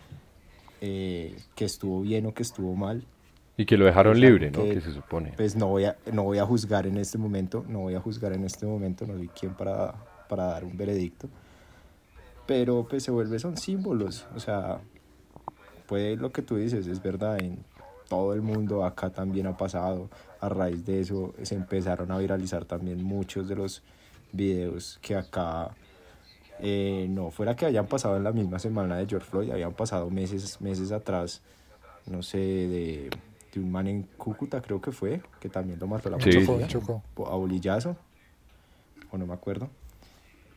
[0.81, 3.05] eh, que estuvo bien o que estuvo mal,
[3.57, 4.65] Y que lo dejaron libre, ¿no?
[4.65, 5.33] que- Que se supone.
[5.37, 8.33] pues no voy a, no voy a juzgar en este momento, no voy a juzgar
[8.33, 9.95] en este momento, no soy quien para,
[10.29, 11.29] para dar un veredicto,
[12.47, 14.81] pero pues se vuelve, son símbolos, o sea,
[15.87, 17.65] puede lo que tú dices, es verdad, en
[18.09, 22.65] todo el mundo, acá también ha pasado, a raíz de eso se empezaron a viralizar
[22.65, 23.83] también muchos de los
[24.33, 25.77] videos que acá,
[26.59, 30.11] eh, no fuera que hayan pasado en la misma semana de George Floyd, habían pasado
[30.11, 31.43] meses, meses atrás,
[32.07, 33.11] no sé, de,
[33.53, 36.67] de un man en Cúcuta creo que fue, que también lo mató la Sí, policía,
[37.27, 37.97] a bolillazo,
[39.11, 39.71] o no me acuerdo.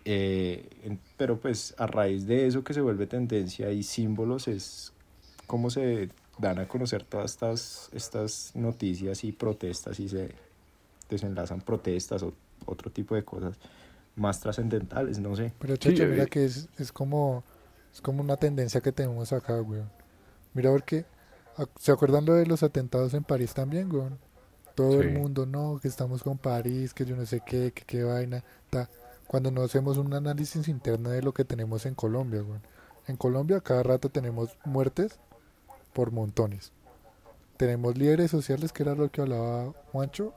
[0.06, 4.94] Eh, pero pues a raíz de eso que se vuelve tendencia y símbolos es
[5.48, 10.36] cómo se dan a conocer todas estas, estas noticias y protestas y se
[11.10, 12.34] desenlazan protestas o
[12.66, 13.56] otro tipo de cosas
[14.16, 15.54] más trascendentales, no sé.
[15.60, 17.44] Pero Checho, eh, mira que es, es como
[17.94, 19.90] es como una tendencia que tenemos acá, weón.
[20.54, 21.06] Mira porque
[21.80, 24.20] ¿se acuerdan lo de los atentados en París también, weón?
[24.76, 25.18] Todo el Sí.
[25.18, 28.90] mundo, no, que estamos con París, que yo no sé qué, que qué vaina, ta.
[29.26, 32.62] Cuando no hacemos un análisis interno de lo que tenemos en Colombia, weón.
[33.08, 35.20] En Colombia cada rato tenemos muertes
[35.98, 36.72] por montones.
[37.58, 40.32] Tenemos líderes sociales, que era lo que hablaba Juancho,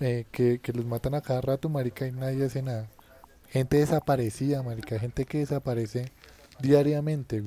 [0.00, 2.88] eh, que, que los matan a cada rato, marica, y nadie hace nada.
[3.50, 6.10] Gente desaparecida, marica, gente que desaparece
[6.58, 7.42] diariamente,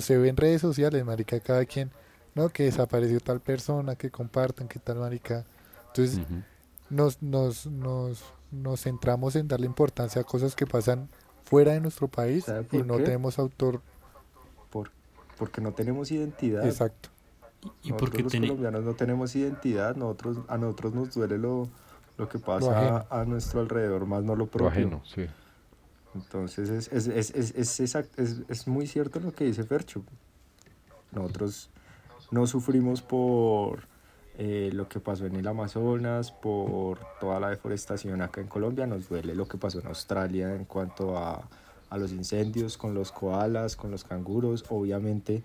[0.00, 1.92] Se ve en redes sociales, marica, cada quien,
[2.34, 5.46] no, que desapareció tal persona, que compartan, que tal, marica.
[5.86, 6.18] Entonces,
[6.90, 11.08] nos, nos, nos, nos centramos en darle importancia a cosas que pasan
[11.44, 13.04] fuera de nuestro país ¿Sabe y no qué?
[13.04, 13.82] tenemos autor
[15.42, 16.64] porque no tenemos identidad.
[16.64, 17.08] exacto.
[17.82, 21.68] Y nosotros porque los tiene, colombianos no tenemos identidad, nosotros, a nosotros nos duele lo,
[22.16, 23.06] lo que pasa ajeno.
[23.10, 24.68] a, nuestro alrededor, más no lo Lo propio.
[24.68, 25.26] ajeno, sí.
[26.14, 30.04] Entonces es, es, es, es, es, exact- es, es muy cierto lo que dice Fercho.
[31.10, 31.70] Nosotros
[32.30, 33.88] no sufrimos por
[34.38, 39.08] eh, lo que pasó en el Amazonas, por toda la deforestación acá en Colombia, nos
[39.08, 41.48] duele lo que pasó en Australia en cuanto a,
[41.92, 45.42] a los incendios con los koalas, con los canguros, obviamente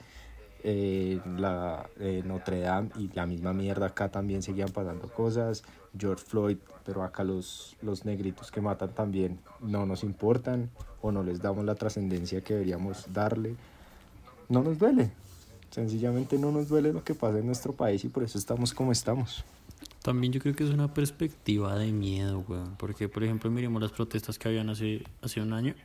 [0.63, 5.63] eh, la eh, Notre Dame y la misma mierda acá también seguían pasando cosas,
[5.97, 10.69] George Floyd, pero acá los, los negritos que matan también no nos importan
[11.01, 13.55] o no les damos la trascendencia que deberíamos darle.
[14.47, 15.11] No nos duele,
[15.69, 18.93] sencillamente no nos duele lo que pasa en nuestro país y por eso estamos como
[18.93, 19.43] estamos.
[20.01, 22.75] También yo creo que es una perspectiva de miedo, weón.
[22.77, 25.75] Porque, por ejemplo, miremos las protestas que habían hace, hace un año.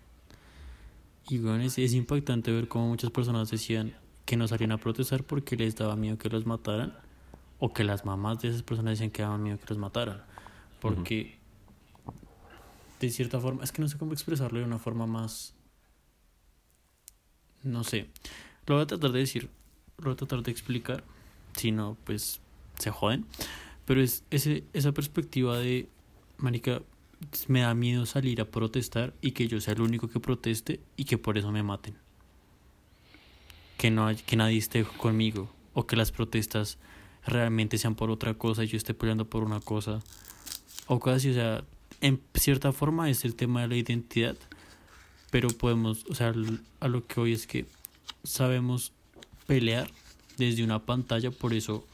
[1.29, 5.57] Y, es, es impactante ver cómo muchas personas decían que no salían a protestar porque
[5.57, 6.97] les daba miedo que los mataran.
[7.59, 10.25] O que las mamás de esas personas decían que daban miedo que los mataran.
[10.81, 11.39] Porque,
[12.99, 15.55] de cierta forma, es que no sé cómo expresarlo de una forma más...
[17.63, 18.09] No sé.
[18.67, 19.49] Lo voy a tratar de decir,
[19.99, 21.05] lo voy a tratar de explicar.
[21.57, 22.41] Si no, pues
[22.79, 23.27] se joden.
[23.85, 25.89] Pero es ese, esa perspectiva de,
[26.39, 26.83] marica,
[27.49, 31.05] me da miedo salir a protestar y que yo sea el único que proteste y
[31.05, 31.95] que por eso me maten.
[33.79, 36.79] que, no hay- que nadie esté conmigo o que las protestas
[37.27, 40.01] realmente sean por otra cosa y yo esté peleando por una cosa
[40.87, 41.65] o así, o sea,
[42.01, 44.37] en cierta forma es el tema de la identidad,
[45.33, 46.33] pero podemos, o sea,
[46.81, 47.67] a lo que hoy es que
[48.23, 48.93] sabemos
[49.49, 49.91] pelear
[50.39, 51.85] desde una pantalla, por eso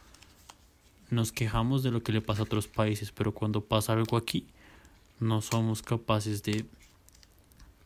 [1.11, 4.47] nos quejamos de lo que le pasa a otros países, pero cuando pasa algo aquí,
[5.21, 6.65] no somos capaces de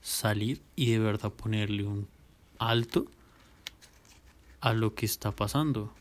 [0.00, 2.08] salir y de verdad ponerle un
[2.58, 3.06] alto
[4.60, 5.92] a lo que está pasando.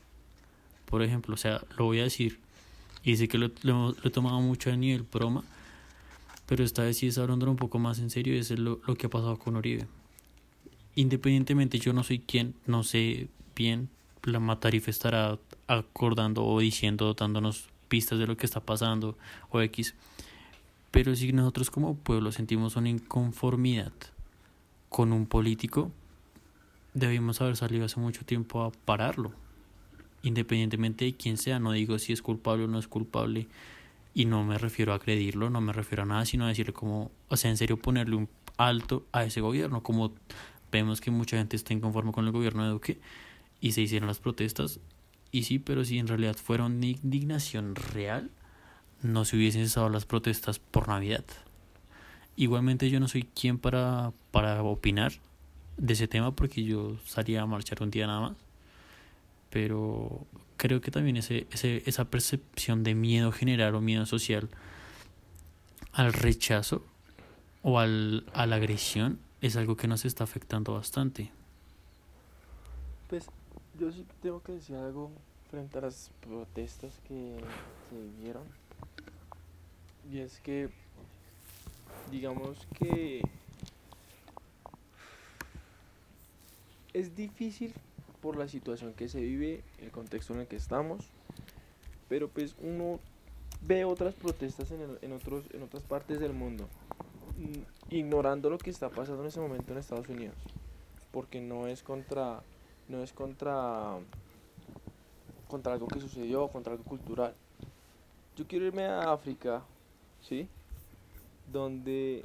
[0.85, 2.39] Por ejemplo, o sea, lo voy a decir,
[3.03, 5.43] y sé que lo, lo, lo he tomado mucho a nivel broma,
[6.45, 9.07] pero esta vez sí es hablando un poco más en serio, es lo, lo que
[9.07, 9.87] ha pasado con Oribe.
[10.95, 13.89] Independientemente, yo no soy quien, no sé bien,
[14.23, 19.17] la Matarife estará acordando o diciendo, dándonos pistas de lo que está pasando
[19.49, 19.95] o X.
[20.91, 23.93] Pero si nosotros como pueblo sentimos una inconformidad
[24.89, 25.91] con un político,
[26.93, 29.31] debimos haber salido hace mucho tiempo a pararlo.
[30.21, 33.47] Independientemente de quién sea, no digo si es culpable o no es culpable.
[34.13, 37.11] Y no me refiero a agredirlo, no me refiero a nada, sino a decirle como,
[37.29, 38.27] o sea, en serio ponerle un
[38.57, 39.83] alto a ese gobierno.
[39.83, 40.11] Como
[40.71, 42.99] vemos que mucha gente está inconforme con el gobierno de Duque
[43.61, 44.81] y se hicieron las protestas.
[45.31, 48.29] Y sí, pero si en realidad fuera una indignación real,
[49.01, 51.23] no se hubiesen cesado las protestas por Navidad.
[52.35, 55.13] Igualmente yo no soy quien para, para opinar
[55.77, 58.37] de ese tema porque yo salía a marchar un día nada más.
[59.49, 60.25] Pero
[60.57, 64.49] creo que también ese, ese, esa percepción de miedo general o miedo social
[65.91, 66.85] al rechazo
[67.63, 71.31] o al, a la agresión es algo que nos está afectando bastante.
[73.09, 73.25] Pues
[73.79, 75.11] yo sí tengo que decir algo
[75.49, 77.35] frente a las protestas que
[77.89, 78.60] se vieron.
[80.09, 80.69] Y es que,
[82.11, 83.21] digamos que
[86.93, 87.73] es difícil
[88.21, 91.05] por la situación que se vive, el contexto en el que estamos,
[92.09, 92.99] pero pues uno
[93.61, 96.67] ve otras protestas en, el- en, otros, en otras partes del mundo,
[97.37, 100.35] mm, ignorando lo que está pasando en ese momento en Estados Unidos,
[101.11, 102.43] porque no es contra
[102.89, 103.99] no es contra
[105.47, 107.33] contra algo que sucedió, contra algo cultural.
[108.35, 109.63] Yo quiero irme a África,
[110.21, 110.47] ¿sí?
[111.51, 112.23] Donde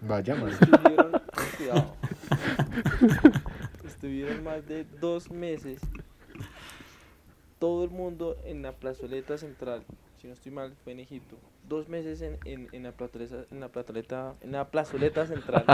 [0.00, 1.12] Vaya, estuvieron,
[1.56, 1.96] cuidado,
[3.84, 5.80] estuvieron más de dos meses
[7.58, 9.82] todo el mundo en la plazoleta central,
[10.20, 11.36] si no estoy mal, fue en Egipto,
[11.68, 15.64] dos meses en, en, en la plazoleta, en la plazoleta, en la plazoleta central.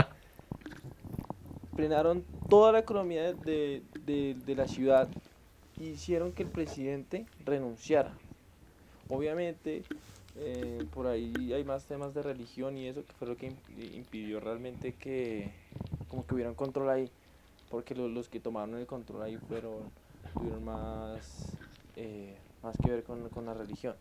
[1.75, 5.09] Frenaron toda la economía de, de, de la ciudad
[5.79, 8.11] y hicieron que el presidente renunciara.
[9.09, 9.83] Obviamente,
[10.35, 13.95] eh, por ahí hay más temas de religión y eso que fue lo que imp-
[13.95, 15.53] impidió realmente que
[16.07, 17.11] como que hubiera control ahí
[17.69, 19.91] porque lo- los que tomaron el control ahí fueron
[20.33, 21.57] tuvieron más
[21.95, 23.95] eh, más que ver con, con la religión.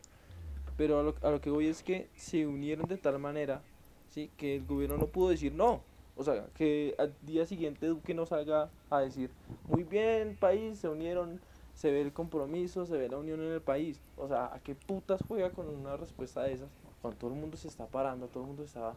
[0.77, 3.62] Pero a lo, a lo que voy es que se unieron de tal manera
[4.09, 5.83] sí que el gobierno no pudo decir no.
[6.16, 9.31] O sea que al día siguiente Duque no salga a decir
[9.66, 11.40] muy bien país se unieron
[11.74, 14.00] se ve el compromiso, se ve la unión en el país.
[14.16, 16.68] O sea, ¿a qué putas juega con una respuesta de esas?
[17.00, 18.94] Cuando todo el mundo se está parando, todo el mundo está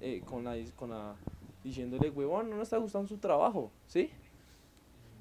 [0.00, 1.14] eh, con la, con la,
[1.62, 4.10] diciéndole, huevón, no nos está gustando su trabajo, ¿sí?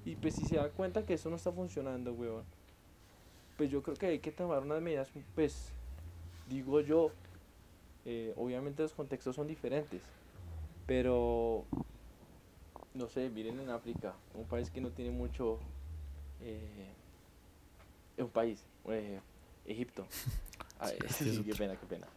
[0.06, 2.46] Y pues si se da cuenta que eso no está funcionando, huevón,
[3.58, 5.74] pues yo creo que hay que tomar unas medidas, pues,
[6.48, 7.12] digo yo,
[8.06, 10.02] eh, obviamente los contextos son diferentes,
[10.86, 11.66] pero,
[12.94, 15.60] no sé, miren en África, un país que no tiene mucho
[16.42, 16.92] eh,
[18.18, 19.20] es un país, eh,
[19.66, 20.06] Egipto.
[20.80, 22.08] Ay, Sí, sí, qué pena, qué pena.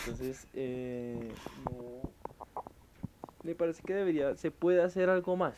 [0.00, 1.32] Entonces, eh,
[1.70, 2.02] no,
[3.42, 5.56] me parece que debería, se puede hacer algo más.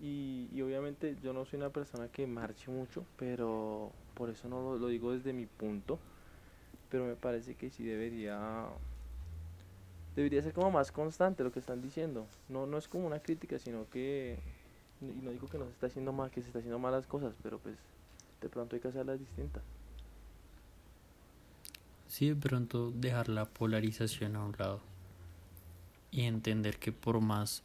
[0.00, 4.62] Y, y obviamente yo no soy una persona que marche mucho, pero por eso no
[4.62, 5.98] lo, lo digo desde mi punto.
[6.88, 8.66] Pero me parece que sí debería
[10.16, 12.26] debería ser como más constante lo que están diciendo.
[12.48, 14.38] No, no es como una crítica, sino que
[15.00, 17.34] y no digo que no se está haciendo mal, que se está haciendo malas cosas,
[17.42, 17.76] pero pues
[18.40, 19.62] de pronto hay que hacerlas distintas.
[22.08, 24.80] Sí, de pronto dejar la polarización a un lado
[26.10, 27.62] y entender que por más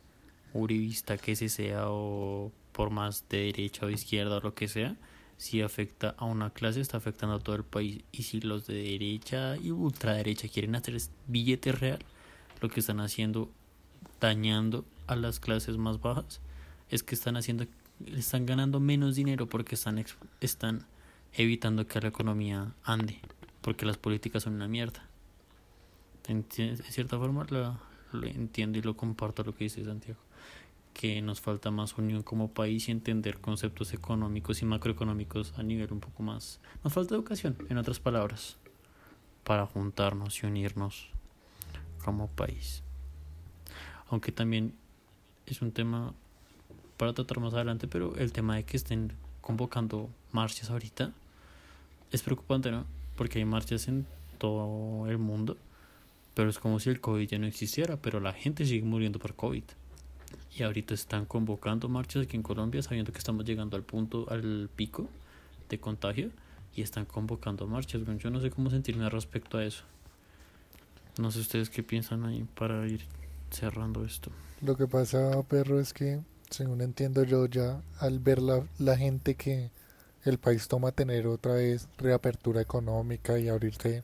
[0.53, 4.95] uribista que se sea o por más de derecha o izquierda o lo que sea,
[5.37, 8.75] si afecta a una clase está afectando a todo el país y si los de
[8.75, 10.97] derecha y ultraderecha quieren hacer
[11.27, 11.99] billete real,
[12.61, 13.49] lo que están haciendo
[14.21, 16.39] dañando a las clases más bajas
[16.89, 17.65] es que están haciendo
[18.07, 20.03] están ganando menos dinero porque están
[20.41, 20.85] están
[21.33, 23.19] evitando que la economía ande
[23.61, 25.07] porque las políticas son una mierda.
[26.27, 27.79] De cierta forma la-
[28.11, 30.19] lo entiendo y lo comparto lo que dice Santiago.
[30.93, 35.91] que nos falta más unión como país y entender conceptos económicos y macroeconómicos a nivel
[35.91, 36.61] un poco más.
[36.85, 38.55] Nos falta educación, en otras palabras,
[39.43, 41.09] para juntarnos y unirnos
[42.01, 42.81] como país.
[44.09, 44.73] Aunque también
[45.45, 46.13] es un tema
[46.97, 51.11] para tratar más adelante, pero el tema de que estén convocando marchas ahorita
[52.11, 52.85] es preocupante, ¿no?
[53.15, 54.05] Porque hay marchas en
[54.37, 55.57] todo el mundo,
[56.33, 59.35] pero es como si el COVID ya no existiera, pero la gente sigue muriendo por
[59.35, 59.63] COVID.
[60.57, 64.69] Y ahorita están convocando marchas aquí en Colombia, sabiendo que estamos llegando al punto, al
[64.75, 65.09] pico
[65.69, 66.31] de contagio,
[66.75, 68.01] y están convocando marchas.
[68.19, 69.83] Yo no sé cómo sentirme respecto a eso.
[71.17, 73.01] No sé ustedes qué piensan ahí para ir
[73.49, 74.31] cerrando esto.
[74.61, 76.19] Lo que pasa, perro, es que,
[76.49, 79.71] según entiendo yo, ya al ver la, la gente que
[80.23, 84.03] el país toma tener otra vez reapertura económica y abrirse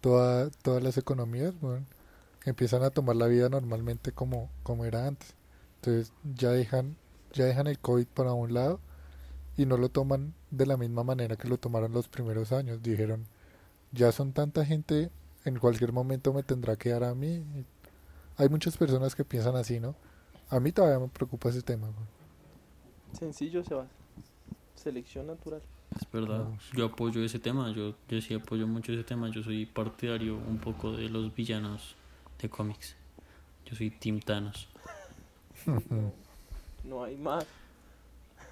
[0.00, 1.86] toda, todas las economías, bueno,
[2.44, 5.34] empiezan a tomar la vida normalmente como, como era antes.
[5.76, 6.96] Entonces ya dejan,
[7.32, 8.80] ya dejan el COVID para un lado
[9.56, 12.82] y no lo toman de la misma manera que lo tomaron los primeros años.
[12.82, 13.26] Dijeron,
[13.92, 15.10] ya son tanta gente,
[15.44, 17.44] en cualquier momento me tendrá que dar a mí.
[18.36, 19.94] Hay muchas personas que piensan así, ¿no?
[20.52, 21.86] A mí todavía me preocupa ese tema.
[21.86, 23.18] güey.
[23.18, 23.88] Sencillo, Sebas.
[24.74, 25.62] Selección natural.
[25.94, 29.66] Es verdad, yo apoyo ese tema, yo, yo sí apoyo mucho ese tema, yo soy
[29.66, 31.94] partidario un poco de los villanos
[32.40, 32.96] de cómics.
[33.66, 34.68] Yo soy Team Thanos.
[36.84, 37.46] No hay más.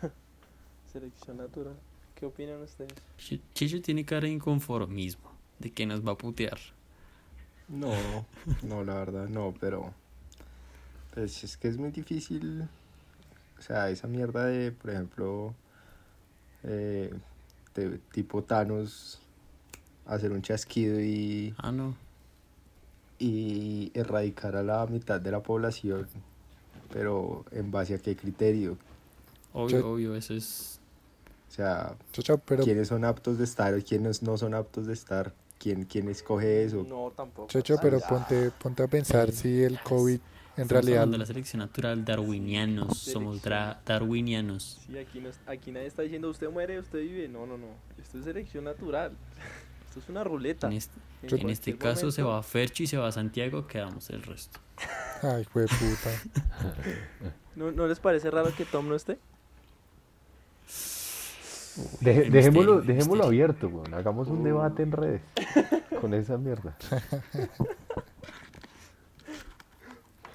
[0.92, 1.74] Selección natural.
[2.14, 2.92] ¿Qué opinan ustedes?
[3.18, 6.58] Ch- Chicho tiene cara de inconformismo, de que nos va a putear.
[7.68, 7.90] No,
[8.62, 9.92] no, la verdad no, pero
[11.14, 12.68] pues es que es muy difícil,
[13.58, 15.54] o sea, esa mierda de, por ejemplo,
[16.64, 17.12] eh,
[17.74, 19.20] de tipo Thanos,
[20.06, 21.94] hacer un chasquido y, Ah, no.
[23.18, 26.08] y erradicar a la mitad de la población,
[26.92, 28.76] pero en base a qué criterio,
[29.52, 30.78] Obvio, Yo- obvio, eso es...
[31.48, 34.92] o sea, Chacha, pero, quiénes son aptos de estar o quiénes no son aptos de
[34.92, 36.84] estar, quién, quién escoge eso.
[36.88, 37.48] No, tampoco.
[37.48, 40.20] Chacho, pero ponte, ponte a pensar si el COVID
[40.56, 44.80] en Estamos realidad hablando de la selección natural, darwinianos, somos darwinianos.
[44.86, 47.28] Sí, aquí, no, aquí nadie está diciendo usted muere, usted vive.
[47.28, 47.66] No, no, no.
[48.00, 49.12] Esto es selección natural.
[49.88, 50.66] Esto es una ruleta.
[50.68, 54.22] En este, En en este caso se va Fercho y se va Santiago, quedamos el
[54.22, 54.60] resto.
[55.22, 56.10] Ay, fue puta.
[57.56, 59.18] ¿No, ¿No les parece raro que Tom no esté?
[62.00, 63.24] Deje- dejémoslo misterio, dejémoslo misterio.
[63.26, 63.94] abierto, weón.
[63.94, 65.22] Hagamos un debate en redes
[66.00, 66.76] con esa mierda.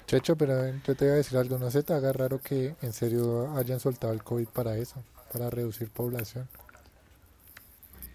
[0.06, 2.92] Checho, pero yo te voy a decir algo, no se te haga raro que en
[2.92, 5.02] serio hayan soltado el COVID para eso,
[5.32, 6.48] para reducir población.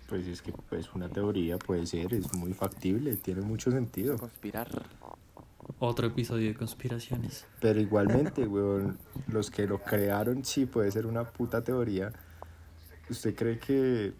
[0.08, 4.18] Pues es que pues una teoría puede ser, es muy factible, tiene mucho sentido.
[4.18, 4.84] Conspirar.
[5.80, 7.46] Otro episodio de conspiraciones.
[7.60, 12.12] Pero igualmente, weón, los que lo crearon sí puede ser una puta teoría.
[13.10, 14.14] ¿Usted cree que,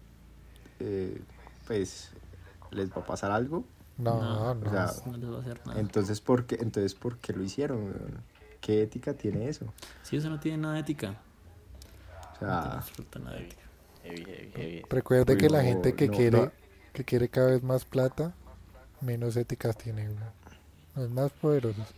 [0.80, 1.22] eh,
[1.66, 2.10] pues,
[2.70, 3.64] les va a pasar algo?
[3.98, 4.68] No, no.
[4.68, 5.80] o sea, No les va a hacer nada.
[5.80, 8.22] Entonces, ¿por qué, entonces, ¿por qué lo hicieron?
[8.60, 9.74] ¿Qué ética tiene eso?
[10.02, 11.20] Sí, eso no tiene nada de ética.
[12.40, 13.62] O No tiene sea, absoluta nada de ética.
[14.02, 14.82] Heavy, heavy, heavy.
[14.88, 16.52] Recuerde que la no, gente que no, quiere no.
[16.92, 18.34] que quiere cada vez más plata,
[19.00, 20.08] menos éticas tiene.
[20.08, 20.18] güey.
[20.96, 21.94] Los más poderosos.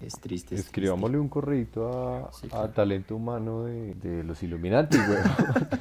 [0.00, 0.56] es triste.
[0.56, 1.88] es Escribámosle un correito
[2.26, 2.72] a, Sí, a claro.
[2.72, 5.24] talento humano de, de los Illuminati, weón.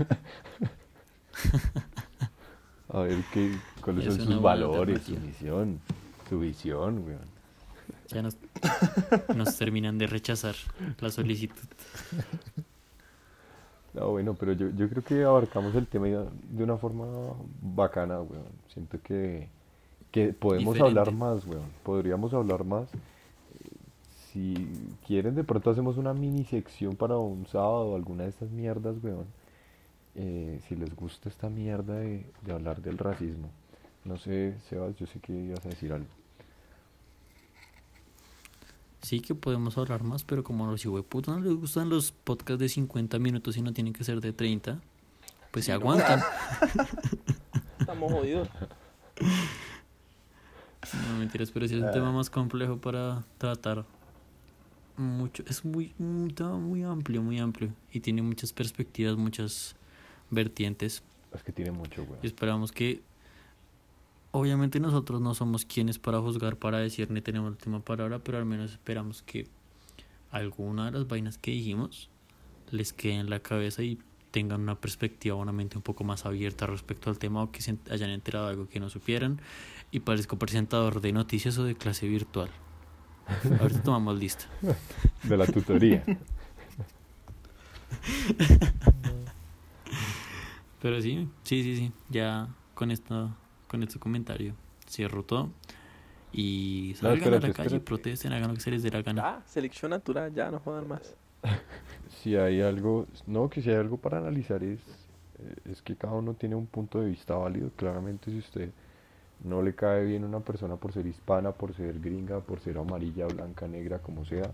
[2.89, 5.79] a ver qué, cuáles Es son sus valores, su misión,
[6.27, 7.39] su visión, weón.
[8.07, 8.37] Ya nos,
[9.35, 10.55] nos terminan de rechazar
[10.99, 11.67] la solicitud.
[13.93, 17.05] No, bueno, pero yo, yo creo que abarcamos el tema de una forma
[17.61, 18.45] bacana, weón.
[18.67, 19.47] Siento que,
[20.11, 20.99] que podemos Diferente.
[20.99, 21.65] hablar más, weón.
[21.83, 22.87] Podríamos hablar más.
[24.31, 24.67] Si
[25.07, 29.25] quieren, de pronto hacemos una mini sección para un sábado, alguna de estas mierdas, weón.
[30.15, 33.49] Eh, si les gusta esta mierda de, de hablar del racismo.
[34.05, 36.07] No sé, Sebas, yo sé que ibas a decir algo.
[39.01, 42.59] Sí que podemos hablar más, pero como a los putos no les gustan los podcasts
[42.59, 44.79] de 50 minutos y no tienen que ser de 30,
[45.51, 46.21] pues se aguantan.
[47.79, 48.49] Estamos jodidos.
[51.07, 53.85] No mentiras, pero sí es un tema más complejo para tratar.
[54.97, 57.73] Mucho, es muy, un tema muy amplio, muy amplio.
[57.93, 59.75] Y tiene muchas perspectivas, muchas
[60.29, 61.03] vertientes.
[61.33, 62.19] Es que tiene mucho, weón.
[62.21, 63.01] Y esperamos que.
[64.31, 68.37] Obviamente nosotros no somos quienes para juzgar, para decir, ni tenemos la última palabra, pero
[68.37, 69.47] al menos esperamos que
[70.29, 72.11] alguna de las vainas que dijimos
[72.69, 73.97] les quede en la cabeza y
[74.31, 77.77] tengan una perspectiva, una mente un poco más abierta respecto al tema o que se
[77.89, 79.41] hayan enterado de algo que no supieran.
[79.91, 82.49] Y parezco presentador de noticias o de clase virtual.
[83.59, 84.45] Ahorita tomamos lista.
[85.23, 86.03] De la tutoría.
[90.81, 91.91] Pero sí, sí, sí, sí.
[92.09, 93.35] Ya con esto,
[93.67, 94.55] con este comentario
[94.87, 95.51] cierro todo.
[96.31, 97.79] Y No, salgan a espérate, la calle, espérate.
[97.79, 99.25] protesten, hagan lo que se les dé la gana.
[99.25, 101.15] Ah, selección natural, ya no jodan más.
[102.23, 104.79] Si hay algo, no, que si hay algo para analizar es,
[105.39, 107.71] eh, es que cada uno tiene un punto de vista válido.
[107.75, 108.71] Claramente si usted
[109.43, 113.27] no le cae bien una persona por ser hispana, por ser gringa, por ser amarilla,
[113.27, 114.51] blanca, negra, como sea,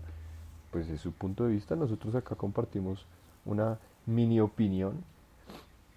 [0.70, 1.76] pues es su punto de vista.
[1.76, 3.06] Nosotros acá compartimos
[3.44, 5.04] una mini opinión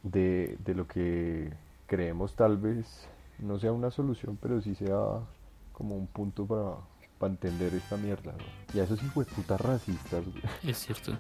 [0.04, 1.52] de, de lo que
[1.88, 3.08] creemos tal vez
[3.40, 5.20] no sea una solución, pero sí sea
[5.74, 6.76] como un punto para,
[7.18, 8.34] para entender esta mierda.
[8.34, 8.44] ¿no?
[8.74, 10.24] Y a esos hijos de putas racistas.
[10.64, 11.18] Es cierto.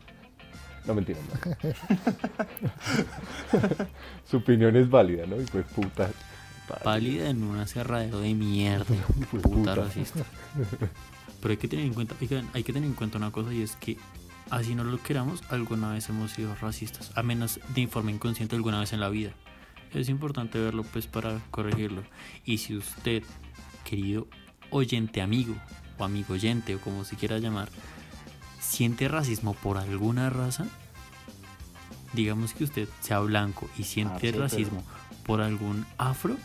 [0.85, 1.57] No, mentira, no.
[4.25, 5.39] Su opinión es válida, ¿no?
[5.41, 6.09] Y fue puta.
[6.83, 8.93] Pálida en un aserradero de mierda.
[9.19, 9.75] Hijo de Puta puta.
[9.75, 10.23] racista.
[11.41, 13.61] Pero hay que tener en cuenta, oigan, hay que tener en cuenta una cosa y
[13.61, 13.97] es que
[14.49, 18.79] así no lo queramos, alguna vez hemos sido racistas, a menos de forma inconsciente alguna
[18.79, 19.31] vez en la vida.
[19.93, 22.03] Es importante verlo pues para corregirlo.
[22.45, 23.23] Y si usted,
[23.83, 24.27] querido
[24.69, 25.55] oyente amigo
[25.97, 27.69] o amigo oyente o como se quiera llamar,
[28.59, 30.65] siente racismo por alguna raza,
[32.13, 34.83] digamos que usted sea blanco y siente Ah, sí, pero- racismo
[35.25, 36.37] por algún afro,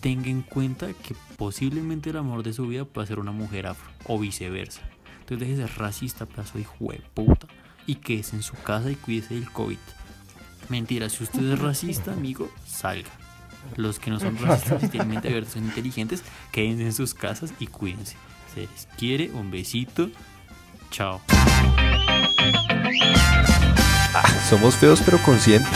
[0.00, 3.88] tenga en cuenta que posiblemente el amor de su vida puede ser una mujer afro
[4.06, 4.82] o viceversa.
[5.28, 7.46] Entonces deje de ser racista, pedazo de hijo de puta,
[7.86, 9.76] y quédese en su casa y cuídese del COVID.
[10.70, 13.10] Mentira, si usted es racista, amigo, salga.
[13.76, 17.52] Los que no son racistas y tienen mente abierta, son inteligentes, quédense en sus casas
[17.60, 18.16] y cuídense.
[18.54, 20.08] Se les quiere, un besito,
[20.90, 21.20] chao.
[24.48, 25.70] Somos feos pero conscientes.